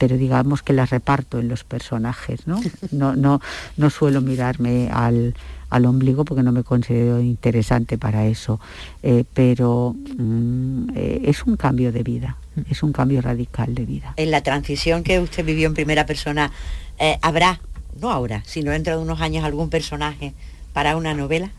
[0.03, 2.61] pero digamos que las reparto en los personajes, ¿no?
[2.91, 3.41] No, no,
[3.77, 5.35] no suelo mirarme al,
[5.71, 8.59] ombligo porque no me considero interesante para eso,
[9.05, 12.37] eh, pero mm, eh, es un cambio de vida,
[12.69, 14.15] es un cambio radical de vida.
[14.17, 16.51] En la transición que usted vivió en primera persona,
[16.99, 17.61] eh, ¿habrá,
[18.01, 20.35] no ahora, sino dentro de unos años, algún personaje
[20.73, 21.51] para una novela?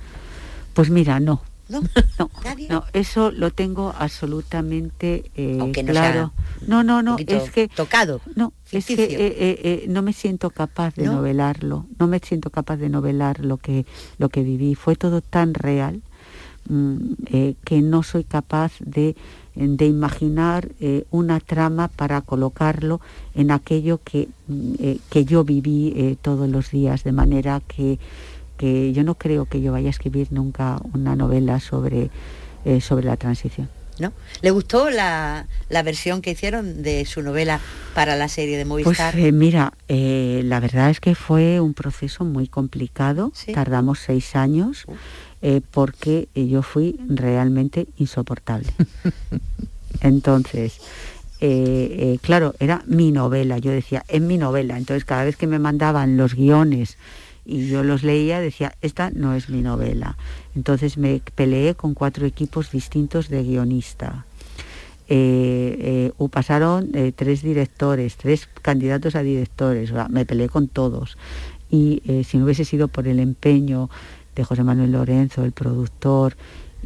[0.74, 1.82] Pues mira, no, no,
[2.70, 6.34] no, eso lo tengo absolutamente eh, claro.
[6.68, 8.22] No, no, no, es que tocado.
[8.36, 11.86] No, es que eh, eh, no me siento capaz de novelarlo.
[12.00, 13.86] No me siento capaz de novelar lo que
[14.18, 14.76] lo que viví.
[14.76, 16.02] Fue todo tan real
[16.70, 17.14] mm,
[17.64, 19.16] que no soy capaz de
[19.56, 20.70] de imaginar
[21.12, 23.02] una trama para colocarlo
[23.36, 24.74] en aquello que, mm,
[25.10, 28.00] que yo viví todos los días, de manera que
[28.60, 32.10] yo no creo que yo vaya a escribir nunca una novela sobre,
[32.66, 33.70] eh, sobre la transición.
[34.00, 34.12] ¿No?
[34.42, 37.60] ¿Le gustó la, versión que hicieron de su novela
[37.94, 39.14] para la serie de Movistar?
[39.14, 44.36] Pues eh, mira, eh, la verdad es que fue un proceso muy complicado, tardamos seis
[44.36, 44.86] años,
[45.72, 48.70] porque yo fui realmente insoportable.
[50.02, 50.80] Entonces,
[52.22, 56.18] claro, era mi novela, yo decía, es mi novela, entonces cada vez que me mandaban
[56.18, 56.98] los guiones,
[57.46, 60.18] y yo los leía, decía, esta no es mi novela.
[60.56, 64.26] Entonces me peleé con cuatro equipos distintos de guionista.
[65.10, 71.18] Eh, eh, pasaron eh, tres directores, tres candidatos a directores, me peleé con todos.
[71.70, 73.90] Y si no hubiese sido por el empeño
[74.36, 76.36] de José Manuel Lorenzo, el productor,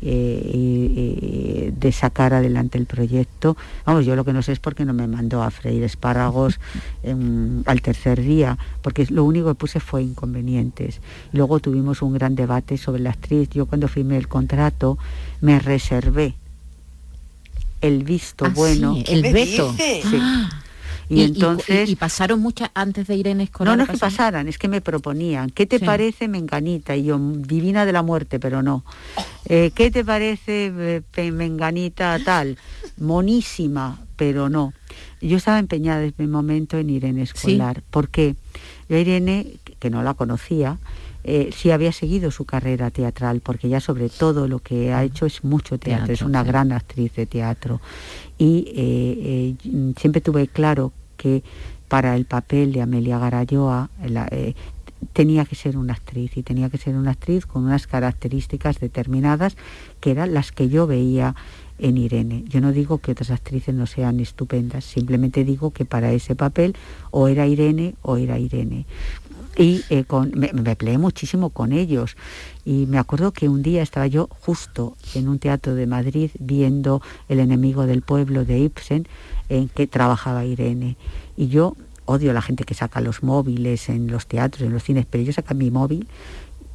[0.02, 3.58] eh, de sacar adelante el proyecto.
[3.86, 6.60] Vamos, yo lo que no sé es por qué no me mandó a freír espárragos
[7.66, 11.02] al tercer día, porque lo único que puse fue inconvenientes.
[11.32, 13.50] Luego tuvimos un gran debate sobre la actriz.
[13.50, 14.98] Yo cuando firmé el contrato
[15.42, 16.36] me reservé
[17.82, 18.98] el visto ah, bueno.
[19.08, 19.74] el veto.
[20.20, 20.50] Ah.
[21.10, 21.90] Y, entonces...
[21.90, 23.78] Y, pasaron muchas antes de Irene Escolar.
[23.78, 25.50] No, no es que pasaran, es que me proponían.
[25.50, 26.96] ¿Qué te parece Menganita?
[26.96, 28.84] Y yo, divina de la muerte, pero no.
[29.46, 32.58] Eh, ¿Qué te parece eh, Menganita tal?
[32.98, 34.74] Monísima, pero no.
[35.22, 37.82] Yo estaba empeñada desde mi momento en Irene Escolar.
[37.90, 38.36] ¿Por qué?
[38.90, 40.78] Yo Irene, que no la conocía,
[41.30, 45.26] eh, sí había seguido su carrera teatral, porque ya sobre todo lo que ha hecho
[45.26, 47.82] es mucho teatro, es una gran actriz de teatro.
[48.38, 51.44] Y eh, eh, siempre tuve claro que
[51.90, 53.90] para el papel de Amelia Garayoa
[55.12, 59.58] tenía que ser una actriz y tenía que ser una actriz con unas características determinadas
[60.00, 61.36] que eran las que yo veía
[61.78, 62.46] en Irene.
[62.48, 66.76] Yo no digo que otras actrices no sean estupendas, simplemente digo que para ese papel
[67.12, 68.86] o era Irene o era Irene.
[69.58, 72.16] Y eh, con, me, me, peleé muchísimo con ellos.
[72.64, 77.02] Y me acuerdo que un día estaba yo justo en un teatro de Madrid viendo
[77.28, 79.08] El enemigo del pueblo de Ibsen,
[79.50, 80.96] en que trabajaba Irene.
[81.36, 84.84] Y yo odio a la gente que saca los móviles en los teatros, en los
[84.84, 86.08] cines, pero yo saca mi móvil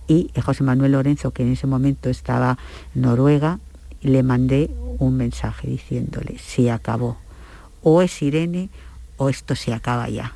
[0.06, 2.58] y José Manuel Lorenzo, que en ese momento estaba
[2.94, 3.60] en Noruega,
[4.02, 7.16] le mandé un mensaje diciéndole, se acabó.
[7.82, 8.68] O es Irene
[9.16, 10.34] o esto se acaba ya.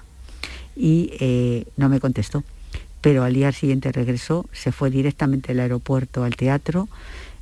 [0.77, 2.45] Y eh, no me contestó.
[3.01, 6.89] Pero al día siguiente regresó, se fue directamente al aeropuerto al teatro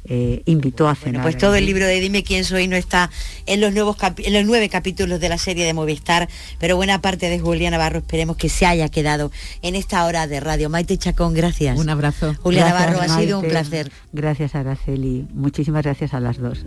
[0.07, 1.23] eh, invitó a cenar.
[1.23, 3.11] pues todo el libro de Dime quién soy no está
[3.47, 6.29] en los, nuevos en los nueve capítulos de la serie de Movistar,
[6.59, 9.33] pero buena parte de Julián Navarro esperemos que se haya quedado
[9.63, 10.69] en esta hora de radio.
[10.69, 11.79] Maite Chacón, gracias.
[11.79, 12.35] Un abrazo.
[12.43, 13.91] Julián Navarro, ha sido un placer.
[14.13, 15.27] Gracias, Araceli.
[15.33, 16.67] Muchísimas gracias a las dos.